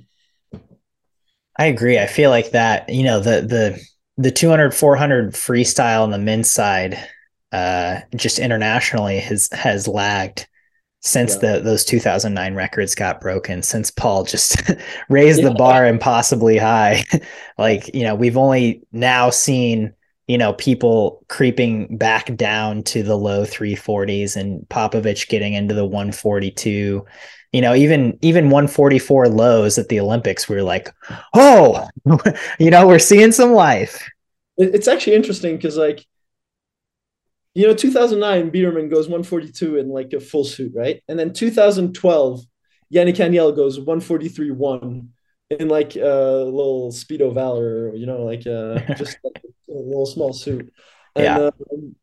[1.58, 2.00] I agree.
[2.00, 3.80] I feel like that you know the the
[4.18, 7.00] the 200 400 freestyle on the men's side
[7.52, 10.48] uh just internationally has has lagged
[11.02, 11.54] since yeah.
[11.54, 14.62] the those 2009 records got broken since Paul just
[15.10, 15.50] raised yeah.
[15.50, 17.04] the bar impossibly high.
[17.58, 19.94] Like you know we've only now seen
[20.30, 25.84] you know, people creeping back down to the low 340s and Popovici getting into the
[25.84, 27.04] 142.
[27.52, 30.94] You know, even even 144 lows at the Olympics, we are like,
[31.34, 31.90] oh,
[32.60, 34.08] you know, we're seeing some life.
[34.58, 36.06] It's actually interesting because, like,
[37.56, 41.02] you know, 2009, Biedermann goes 142 in like a full suit, right?
[41.08, 42.42] And then 2012,
[42.94, 45.10] Yannick Agnel goes 143 1
[45.50, 50.34] in like a little speedo valor, you know, like uh, just like a little small
[50.34, 50.72] suit.
[51.16, 51.50] And, yeah.
[51.72, 51.96] Um,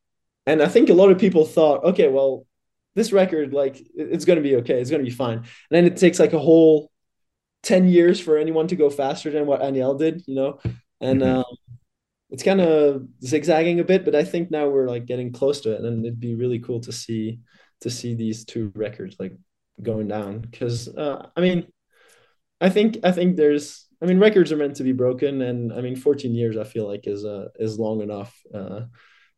[0.47, 2.47] and I think a lot of people thought, okay, well,
[2.95, 4.81] this record, like, it's going to be okay.
[4.81, 5.39] It's going to be fine.
[5.39, 6.91] And then it takes like a whole
[7.63, 10.61] 10 years for anyone to go faster than what Agnel did, you know?
[11.01, 11.39] And mm-hmm.
[11.39, 11.45] um,
[12.31, 15.73] it's kind of zigzagging a bit, but I think now we're like getting close to
[15.73, 15.83] it.
[15.83, 17.41] And it'd be really cool to see,
[17.83, 19.37] to see these two records like
[19.83, 20.47] going down.
[20.53, 21.67] Cause, uh, I mean,
[22.61, 25.81] I think I think there's I mean records are meant to be broken and I
[25.81, 28.35] mean 14 years I feel like is uh is long enough.
[28.53, 28.83] Uh,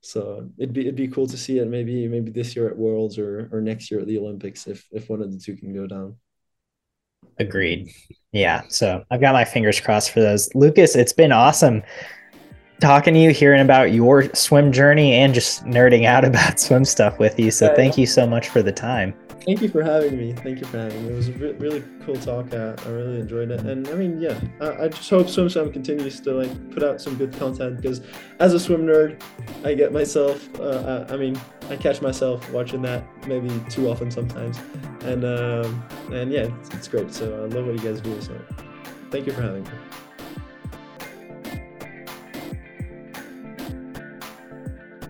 [0.01, 3.19] so it'd be it'd be cool to see it maybe maybe this year at Worlds
[3.19, 5.87] or or next year at the Olympics if if one of the two can go
[5.87, 6.17] down.
[7.39, 7.91] Agreed.
[8.33, 8.63] Yeah.
[8.69, 10.55] So I've got my fingers crossed for those.
[10.55, 11.83] Lucas, it's been awesome
[12.81, 17.19] talking to you, hearing about your swim journey and just nerding out about swim stuff
[17.19, 17.51] with you.
[17.51, 18.03] So yeah, thank yeah.
[18.03, 19.15] you so much for the time.
[19.49, 20.35] Thank you for having me.
[20.35, 21.13] Thank you for having me.
[21.13, 22.53] It was a re- really cool talk.
[22.53, 23.61] I, I really enjoyed it.
[23.61, 27.17] And I mean, yeah, I, I just hope SwimSwam continues to like put out some
[27.17, 28.03] good content because
[28.41, 29.23] as a swim nerd,
[29.65, 30.47] I get myself.
[30.61, 34.59] Uh, I, I, mean, I catch myself watching that maybe too often sometimes,
[35.05, 37.11] and um, and yeah, it's, it's great.
[37.15, 38.21] So I love what you guys do.
[38.21, 38.39] So
[39.11, 39.71] thank you for having me.